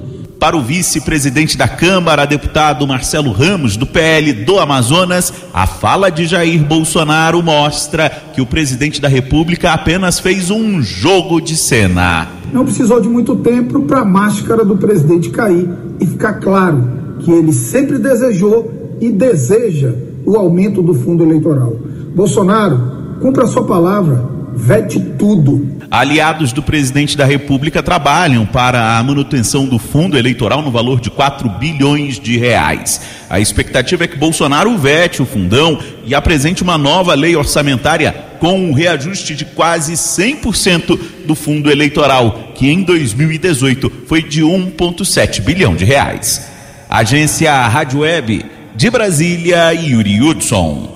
Para 0.46 0.58
o 0.58 0.62
vice-presidente 0.62 1.58
da 1.58 1.68
Câmara, 1.68 2.24
deputado 2.24 2.86
Marcelo 2.86 3.32
Ramos, 3.32 3.76
do 3.76 3.88
PL 3.88 4.32
do 4.32 4.60
Amazonas, 4.60 5.34
a 5.52 5.66
fala 5.66 6.12
de 6.12 6.28
Jair 6.28 6.64
Bolsonaro 6.64 7.42
mostra 7.42 8.12
que 8.32 8.40
o 8.40 8.46
presidente 8.46 9.02
da 9.02 9.08
República 9.08 9.72
apenas 9.72 10.20
fez 10.20 10.52
um 10.52 10.84
jogo 10.84 11.42
de 11.42 11.58
cena. 11.58 12.28
Não 12.54 12.64
precisou 12.64 13.02
de 13.02 13.10
muito 13.10 13.38
tempo 13.38 13.82
para 13.88 14.02
a 14.02 14.06
máscara 14.06 14.64
do 14.64 14.78
presidente 14.78 15.32
cair 15.32 15.68
e 16.00 16.06
ficar 16.06 16.34
claro 16.34 16.92
que 17.22 17.32
ele 17.32 17.52
sempre 17.52 17.98
desejou 17.98 18.72
e 19.02 19.10
deseja 19.10 19.96
o 20.28 20.38
aumento 20.38 20.80
do 20.80 20.94
fundo 20.94 21.24
eleitoral. 21.24 21.76
Bolsonaro, 22.16 23.18
cumpra 23.20 23.46
a 23.46 23.48
sua 23.48 23.64
palavra, 23.64 24.24
vete 24.56 25.00
tudo. 25.18 25.75
Aliados 25.90 26.52
do 26.52 26.64
presidente 26.64 27.16
da 27.16 27.26
República 27.26 27.82
trabalham 27.84 28.46
para 28.46 28.98
a 28.98 29.04
manutenção 29.04 29.66
do 29.66 29.78
fundo 29.78 30.18
eleitoral 30.18 30.62
no 30.62 30.72
valor 30.72 31.00
de 31.00 31.10
4 31.10 31.48
bilhões 31.50 32.20
de 32.20 32.38
reais. 32.38 33.02
A 33.30 33.40
expectativa 33.40 34.04
é 34.04 34.08
que 34.08 34.18
Bolsonaro 34.18 34.78
vete 34.78 35.22
o 35.22 35.26
fundão 35.26 35.80
e 36.06 36.16
apresente 36.16 36.64
uma 36.64 36.78
nova 36.78 37.14
lei 37.14 37.36
orçamentária 37.36 38.14
com 38.40 38.60
um 38.60 38.74
reajuste 38.74 39.36
de 39.36 39.46
quase 39.46 39.94
100% 39.94 41.00
do 41.26 41.36
fundo 41.36 41.72
eleitoral, 41.72 42.52
que 42.56 42.70
em 42.70 42.84
2018 42.84 43.92
foi 44.08 44.22
de 44.22 44.42
1,7 44.42 45.42
bilhão 45.42 45.76
de 45.76 45.86
reais. 45.86 46.50
Agência 46.90 47.54
Rádio 47.68 48.00
Web 48.00 48.46
de 48.76 48.90
Brasília, 48.90 49.74
Yuri 49.74 50.22
Hudson. 50.22 50.96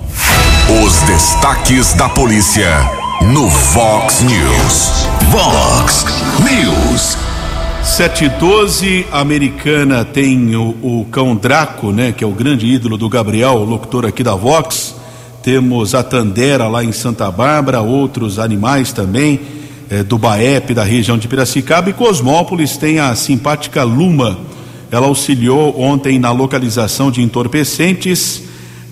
Os 0.84 1.02
destaques 1.04 1.94
da 1.94 2.10
polícia 2.10 2.99
no 3.22 3.48
Vox 3.48 4.22
News. 4.22 5.08
Vox 5.30 6.06
News. 6.40 7.18
712, 7.84 9.06
Americana 9.12 10.06
tem 10.06 10.56
o, 10.56 10.70
o, 10.82 11.06
cão 11.12 11.36
Draco, 11.36 11.92
né, 11.92 12.14
que 12.14 12.24
é 12.24 12.28
o 12.28 12.32
grande 12.32 12.66
ídolo 12.66 12.98
do 12.98 13.10
Gabriel, 13.10 13.56
o 13.56 13.66
locutor 13.66 14.06
aqui 14.06 14.24
da 14.24 14.36
Vox. 14.36 14.96
Temos 15.44 15.94
a 15.94 16.02
Tandera 16.02 16.68
lá 16.68 16.84
em 16.84 16.92
Santa 16.92 17.30
Bárbara, 17.30 17.82
outros 17.82 18.40
animais 18.40 18.94
também, 18.94 19.40
é, 19.90 20.02
do 20.02 20.18
Baep, 20.18 20.74
da 20.74 20.84
região 20.84 21.18
de 21.18 21.28
Piracicaba. 21.28 21.90
E 21.90 21.94
Cosmópolis 21.94 22.78
tem 22.78 23.00
a 23.00 23.14
simpática 23.16 23.84
Luma. 23.84 24.40
Ela 24.90 25.08
auxiliou 25.08 25.80
ontem 25.80 26.18
na 26.18 26.32
localização 26.32 27.12
de 27.12 27.22
entorpecentes 27.22 28.44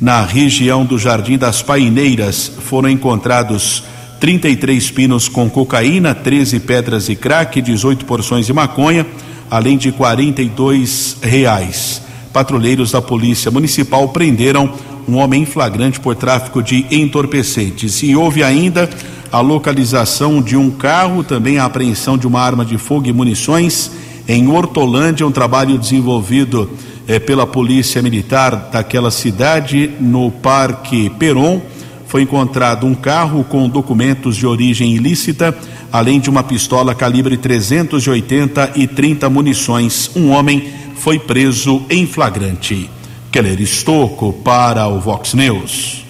na 0.02 0.22
região 0.22 0.86
do 0.86 1.00
Jardim 1.00 1.38
das 1.38 1.62
Paineiras. 1.62 2.52
Foram 2.60 2.90
encontrados 2.90 3.84
33 4.20 4.92
pinos 4.92 5.30
com 5.30 5.50
cocaína, 5.50 6.16
13 6.16 6.60
pedras 6.62 7.06
de 7.06 7.16
crack, 7.16 7.62
18 7.62 8.06
porções 8.06 8.46
de 8.46 8.54
maconha, 8.54 9.06
além 9.50 9.78
de 9.78 9.92
42 9.92 11.18
reais. 11.22 12.02
Patrulheiros 12.34 12.92
da 12.92 13.02
Polícia 13.02 13.52
Municipal 13.52 14.10
prenderam 14.10 14.74
um 15.08 15.16
homem 15.18 15.44
em 15.44 15.46
flagrante 15.46 16.00
por 16.00 16.16
tráfico 16.16 16.62
de 16.62 16.86
entorpecentes. 16.92 18.04
E 18.04 18.16
houve 18.16 18.44
ainda 18.44 18.90
a 19.32 19.40
localização 19.40 20.42
de 20.42 20.58
um 20.58 20.70
carro, 20.70 21.24
também 21.24 21.58
a 21.58 21.66
apreensão 21.66 22.18
de 22.18 22.28
uma 22.28 22.42
arma 22.42 22.66
de 22.66 22.78
fogo 22.78 23.08
e 23.08 23.14
munições 23.14 23.92
em 24.28 24.48
Hortolândia, 24.50 25.26
um 25.26 25.32
trabalho 25.32 25.78
desenvolvido 25.78 26.70
eh, 27.08 27.18
pela 27.20 27.48
Polícia 27.48 28.02
Militar 28.02 28.70
daquela 28.72 29.10
cidade, 29.10 29.92
no 30.00 30.30
Parque 30.30 31.10
Peron. 31.12 31.62
Foi 32.08 32.22
encontrado 32.22 32.86
um 32.86 32.96
carro 32.96 33.44
com 33.44 33.68
documentos 33.68 34.38
de 34.38 34.48
origem 34.48 34.96
ilícita, 34.96 35.56
além 35.92 36.20
de 36.20 36.30
uma 36.30 36.42
pistola 36.42 36.96
calibre 36.96 37.38
380 37.38 38.72
e 38.76 38.88
30 38.88 39.30
munições. 39.30 40.10
Um 40.16 40.30
homem 40.30 40.70
foi 40.96 41.20
preso 41.20 41.84
em 41.90 42.08
flagrante. 42.08 42.90
Keller 43.32 43.60
Estocco 43.62 44.32
para 44.34 44.88
o 44.88 45.00
Vox 45.00 45.34
News. 45.34 46.06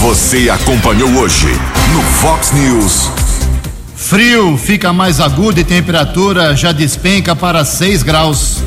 Você 0.00 0.50
acompanhou 0.50 1.10
hoje 1.10 1.48
no 1.92 2.02
Vox 2.20 2.52
News. 2.52 3.10
Frio 3.94 4.56
fica 4.56 4.92
mais 4.92 5.20
agudo 5.20 5.60
e 5.60 5.64
temperatura 5.64 6.56
já 6.56 6.72
despenca 6.72 7.36
para 7.36 7.64
6 7.64 8.02
graus. 8.02 8.62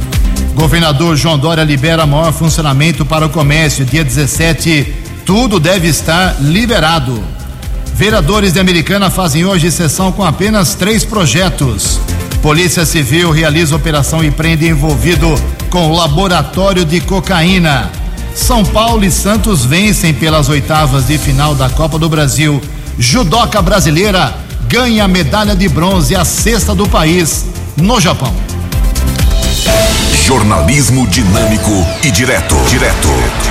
Governador 0.53 1.15
João 1.15 1.39
Dória 1.39 1.63
libera 1.63 2.05
maior 2.05 2.33
funcionamento 2.33 3.05
para 3.05 3.25
o 3.25 3.29
comércio. 3.29 3.85
Dia 3.85 4.03
17, 4.03 5.00
tudo 5.25 5.59
deve 5.59 5.87
estar 5.87 6.37
liberado. 6.41 7.23
Vereadores 7.93 8.53
de 8.53 8.59
Americana 8.59 9.09
fazem 9.09 9.45
hoje 9.45 9.69
sessão 9.71 10.11
com 10.11 10.23
apenas 10.23 10.75
três 10.75 11.03
projetos. 11.03 11.99
Polícia 12.41 12.85
Civil 12.85 13.31
realiza 13.31 13.75
operação 13.75 14.23
e 14.23 14.31
prende 14.31 14.67
envolvido 14.67 15.33
com 15.69 15.93
laboratório 15.93 16.83
de 16.83 16.99
cocaína. 16.99 17.91
São 18.33 18.63
Paulo 18.63 19.03
e 19.03 19.11
Santos 19.11 19.65
vencem 19.65 20.13
pelas 20.13 20.49
oitavas 20.49 21.07
de 21.07 21.17
final 21.17 21.53
da 21.53 21.69
Copa 21.69 21.99
do 21.99 22.09
Brasil. 22.09 22.61
Judoca 22.97 23.61
brasileira 23.61 24.33
ganha 24.67 25.07
medalha 25.07 25.55
de 25.55 25.67
bronze, 25.67 26.15
a 26.15 26.25
sexta 26.25 26.73
do 26.73 26.87
país, 26.87 27.45
no 27.77 27.99
Japão. 27.99 28.33
Jornalismo 30.25 31.05
dinâmico 31.07 31.85
e 32.03 32.09
direto. 32.09 32.55
Direto. 32.69 33.50